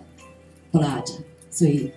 [0.71, 1.05] blood，
[1.51, 1.91] 所以，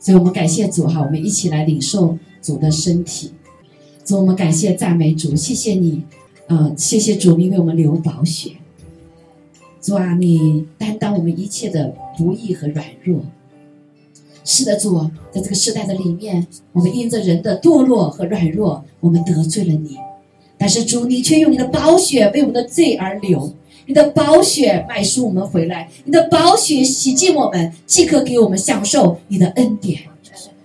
[0.00, 3.32] 所以我们感谢主哈，我们一起来领受主的身体。
[4.04, 6.02] 主，我们感谢赞美主，谢谢你，
[6.48, 8.56] 呃，谢谢主，你为我们流宝血。
[9.80, 13.24] 主啊，你担当我们一切的不易和软弱。
[14.48, 14.96] 是的，主，
[15.32, 19.96] 在这个时代的里面，我们因着人的堕落和软弱，我们得罪了你。
[20.56, 23.52] 但是主，你却用你的宝血为我们的罪而流，
[23.86, 30.00] 你的宝血买赎我们回来，你的宝血洗净我们，即可给我们享受你的恩典。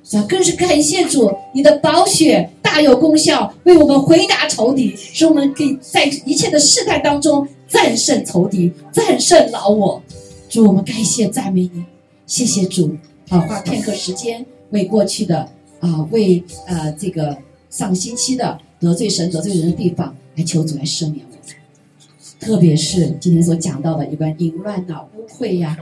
[0.03, 9.99] 主啊，更是感谢主，你的宝血大有功效，为我们回答仇敌，使我们可以在一切的试探当中战胜仇敌，战胜老我。
[10.47, 11.83] 主，我们感谢赞美你，
[12.27, 12.95] 谢谢主。
[13.31, 17.37] 啊，花片刻时间为过去的啊，为呃这个
[17.69, 21.41] 上星期的得罪神、得罪人的地方来求主来赦免我们。
[22.41, 25.77] 特别是今天所讲到的有关淫乱呐、污秽呀、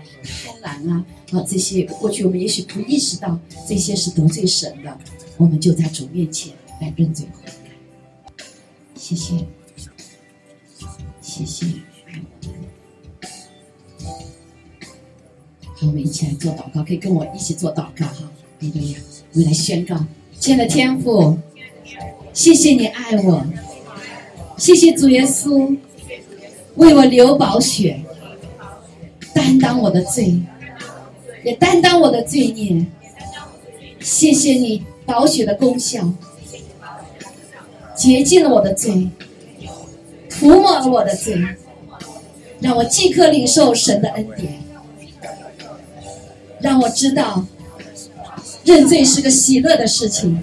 [0.62, 4.96] 贪婪啊啊这些，过去我们也许不意识到这些是得罪神的，
[5.38, 7.50] 我们就在主面前来认罪悔
[8.38, 8.46] 改。
[8.96, 9.48] 谢谢，
[11.22, 11.89] 谢谢。
[15.80, 18.30] 好，我们一起来做祷告，可以跟我一起做祷告哈。
[18.60, 18.98] 利路亚，
[19.32, 19.96] 我们来宣告：
[20.38, 21.38] 亲爱的天父，
[22.34, 23.46] 谢谢你爱我，
[24.58, 25.78] 谢谢主耶稣
[26.76, 28.02] 为我流宝血，
[29.34, 30.42] 担当我的罪，
[31.46, 32.86] 也担当我的罪孽。
[34.02, 36.12] 谢谢你宝血的功效，
[37.96, 39.08] 洁净了我的罪，
[40.30, 41.42] 涂抹了我的罪，
[42.60, 44.60] 让我即刻领受神的恩典，
[46.62, 47.46] 让我知道
[48.64, 50.42] 认罪是个喜乐的事情，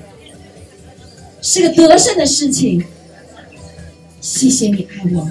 [1.43, 2.85] 是个得胜的事情。
[4.21, 5.31] 谢谢你爱我，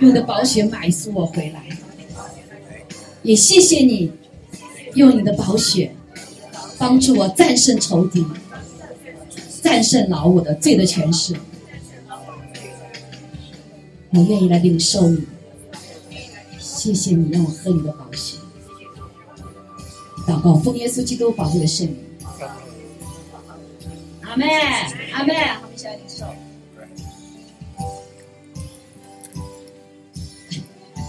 [0.00, 1.64] 用你的宝血买赎我回来，
[3.22, 4.12] 也谢谢你
[4.94, 5.94] 用你的宝血
[6.76, 8.26] 帮助我战胜仇敌，
[9.62, 11.34] 战胜老我的罪的权势。
[14.10, 15.24] 我愿意来领受你，
[16.58, 18.36] 谢谢你让我喝你的宝血。
[20.26, 21.96] 祷告，奉耶稣基督宝贵的圣名。
[24.22, 24.46] 阿妹，
[25.12, 26.24] 阿妹，我们一起来领受。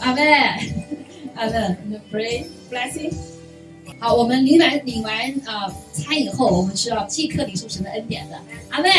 [0.01, 0.21] 阿妹，
[1.35, 1.75] 阿妹
[2.11, 3.13] ，pray blessing。
[3.99, 5.13] 好，我们领完领完
[5.45, 8.37] 啊餐以后，我们是要即刻领受神的恩典的。
[8.69, 8.89] 阿妹，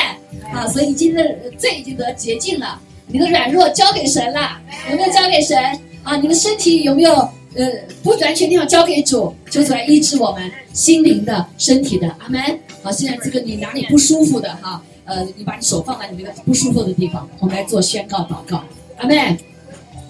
[0.53, 4.61] 啊，所以今天的罪已经得洁净了，你的软弱交给神了，
[4.91, 5.57] 有没有交给神？
[6.03, 7.67] 啊，你的身体有没有呃
[8.03, 12.09] 不完全地方交给主，求主来医治我们心灵的、身体的。
[12.19, 12.41] 阿门。
[12.83, 18.63] 好，现在这个你哪里不舒服的哈，呃，你把你手放在你那个不舒服的地方，我们来做宣告祷告。
[18.99, 19.19] 阿门，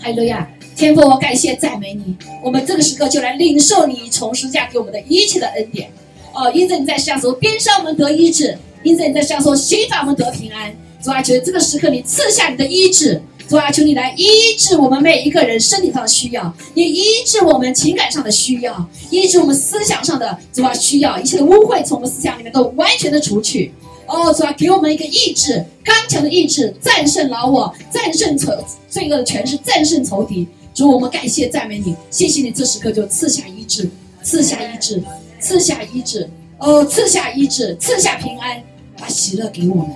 [0.00, 0.46] 哈利路亚。
[0.76, 2.14] 天父，我感谢赞美你。
[2.44, 5.90] 我们这个时刻就来领受你从十字架给我们的一切的恩典。
[6.34, 10.70] 哦，因着你在下说边上我们得医治，因着你在下说心法我们得平安。
[11.02, 13.22] 主啊，求这个时刻你赐下你的医治。
[13.48, 14.26] 主啊，求你来医
[14.58, 23.72] 治我们每一个人身体上的需要，也医治我们情感上的需要，医治我们思想上的主啊需要，一切的污秽从我们思想里面都完全的除去。
[24.06, 28.52] 哦，主啊，给我们一个意志，刚强的意志，战胜老我，战胜仇
[28.88, 30.46] 罪恶的权势，战胜仇敌。
[30.74, 33.88] 主，我们感谢赞美你，谢谢你这时刻就赐下医治，
[34.22, 35.02] 赐下医治，
[35.40, 36.28] 赐下医治，
[36.58, 38.62] 哦，赐下医治，赐下平安，
[38.98, 39.88] 把喜乐给我们。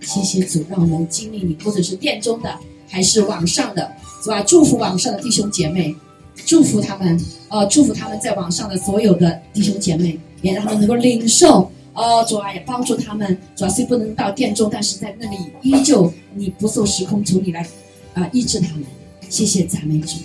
[0.00, 2.54] 谢谢主，让我们经历你，或者是殿中的
[2.90, 3.90] 还是网上的，
[4.22, 4.42] 是吧？
[4.42, 5.94] 祝福网上的弟兄姐妹，
[6.44, 7.18] 祝福他们，
[7.48, 11.70] 呃，祝福他们在网上的所有的弟兄姐妹，也让他们能够领受。
[11.92, 13.36] 哦，主啊，也帮助他们。
[13.56, 17.66] 主要是不能到殿中，但是在那里依旧你不受时空，主你来
[18.14, 18.84] 啊医治他们。
[19.28, 20.16] 谢谢赞美主，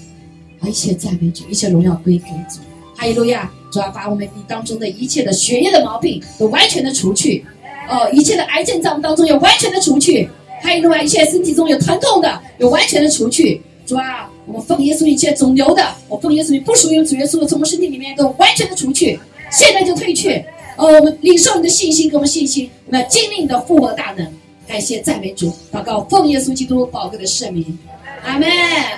[0.67, 2.59] 一切赞美主，一切荣耀归给主。
[2.95, 3.51] 哈利路亚！
[3.71, 7.45] 主要把我们当中的一切的血液的毛病都完全的除去，
[7.89, 10.29] 哦，一切的癌症在我们当中有完全的除去。
[10.65, 11.03] 还有另外！
[11.03, 13.61] 一切身体中有疼痛的有完全的除去。
[13.85, 19.19] 主啊，我们奉耶稣一切肿瘤的，我奉耶稣你不属于主耶稣，从我们身体里面都完全的除去，
[19.51, 20.43] 现在就退去。
[20.75, 24.27] 哦，我们领受你的信心，给我们信心，我们要经历你的复活大能。
[24.67, 27.77] 感谢赞美主，祷告奉耶稣基督宝贵的圣名。
[28.23, 28.49] 阿门，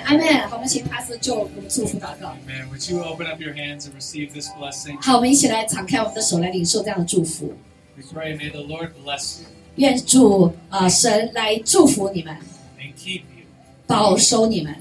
[0.04, 0.26] 阿门。
[0.48, 2.34] 好，我们请帕斯就我们祝福祷告。
[5.02, 7.52] 好，我们一起来敞开我们的手来领受这样的祝福。
[7.94, 9.40] We pray, may the Lord bless
[9.77, 12.37] 愿主啊、呃神来祝福你们，
[12.79, 13.45] and keep you.
[13.87, 14.75] 保守你们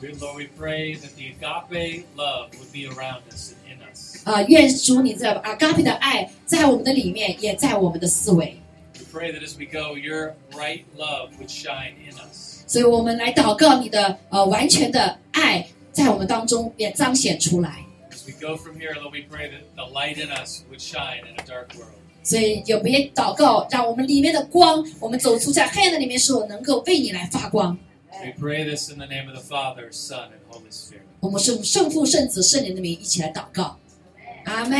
[0.00, 4.16] We, Lord, we pray that the agape love would be around us and in us.
[4.24, 8.60] 啊、愿主你这阿嘎比的爱在我们的里面，也在我们的思维。
[8.98, 12.62] We pray that as we go, your bright love would shine in us.
[12.66, 17.84] 所以我们来祷告你的呃完全的爱在我们当中也彰显出来。
[18.10, 21.20] As we go from here, Lord, we pray that the light in us would shine
[21.20, 21.97] in a dark world.
[22.29, 27.75] 所以有别祷告，让我们里面的光，我们走出在黑暗的里面时候，能够为你来发光。
[28.11, 31.01] We pray this in the name of the Father, Son, and Holy Spirit.
[31.21, 33.75] 我们是用圣父、圣子、圣灵的名一起来祷告。
[34.45, 34.79] 阿门。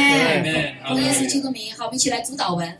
[0.88, 2.72] 奉耶稣基督名，好，我们一起来读祷文。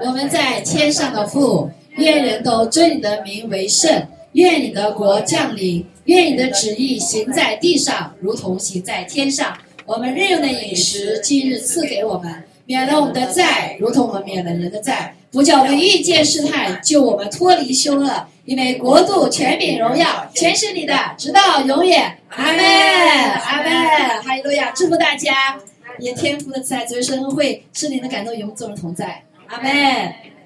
[0.00, 9.58] 我们在天上的父，愿人都尊你的名为圣，愿你的国降临，愿你的旨意行在地上，如同行在天上。
[9.84, 18.26] 我们日用的饮食，今日赐给我们，免了我们的债，如同我们免了人的债，不叫我们遇见试探，救我们脱离凶恶。
[18.44, 22.18] 因为国度、权柄、荣耀，全是你的，直到永远。
[22.28, 24.70] 阿门，阿门，哈利路亚！
[24.72, 25.58] 祝福大家，
[25.98, 29.22] 也天赋的慈爱、主耶稣的恩惠、圣灵的感动与我们众人同在。
[29.46, 29.72] 阿门，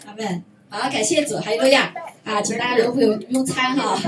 [0.06, 0.44] 阿门。
[0.68, 1.92] 好，感谢主，哈利路亚！
[2.24, 3.98] 啊，请大家留会用用餐哈。